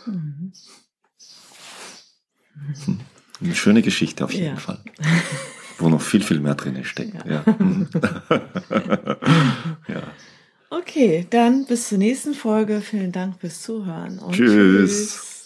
Mhm. 0.06 0.52
Eine 3.42 3.54
schöne 3.54 3.82
Geschichte 3.82 4.24
auf 4.24 4.32
jeden 4.32 4.46
Ja. 4.46 4.56
Fall. 4.56 4.78
Wo 5.78 5.88
noch 5.88 6.02
viel, 6.02 6.22
viel 6.22 6.40
mehr 6.40 6.54
drin 6.54 6.84
steckt. 6.84 7.14
Ja. 7.26 7.42
Mhm. 7.58 7.88
ja. 9.88 10.02
Okay, 10.68 11.26
dann 11.30 11.64
bis 11.66 11.88
zur 11.88 11.98
nächsten 11.98 12.34
Folge. 12.34 12.80
Vielen 12.80 13.12
Dank 13.12 13.40
fürs 13.40 13.62
Zuhören. 13.62 14.18
Und 14.18 14.34
Tschüss. 14.34 14.52
tschüss. 14.52 15.39